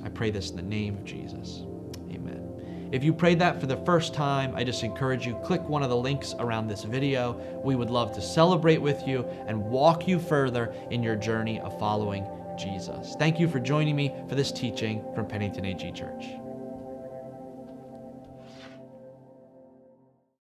I 0.05 0.09
pray 0.09 0.31
this 0.31 0.51
in 0.51 0.57
the 0.57 0.63
name 0.63 0.97
of 0.97 1.05
Jesus. 1.05 1.65
Amen. 2.11 2.89
If 2.93 3.03
you 3.03 3.13
prayed 3.13 3.41
that 3.41 3.61
for 3.61 3.67
the 3.67 3.79
first 3.79 4.15
time, 4.15 4.55
I 4.55 4.63
just 4.63 4.85
encourage 4.85 5.27
you 5.27 5.35
click 5.45 5.69
one 5.69 5.83
of 5.83 5.91
the 5.91 5.97
links 5.97 6.35
around 6.39 6.69
this 6.69 6.85
video. 6.85 7.33
We 7.65 7.75
would 7.75 7.91
love 7.91 8.13
to 8.15 8.23
celebrate 8.23 8.81
with 8.81 9.07
you 9.07 9.25
and 9.47 9.61
walk 9.61 10.07
you 10.07 10.21
further 10.21 10.73
in 10.91 11.03
your 11.03 11.17
journey 11.17 11.59
of 11.61 11.77
following 11.79 12.25
Jesus. 12.57 13.17
Thank 13.19 13.41
you 13.41 13.49
for 13.49 13.59
joining 13.59 13.97
me 13.97 14.15
for 14.29 14.35
this 14.35 14.53
teaching 14.53 15.05
from 15.15 15.27
Pennington 15.27 15.65
AG 15.65 15.93
Church. 15.93 16.46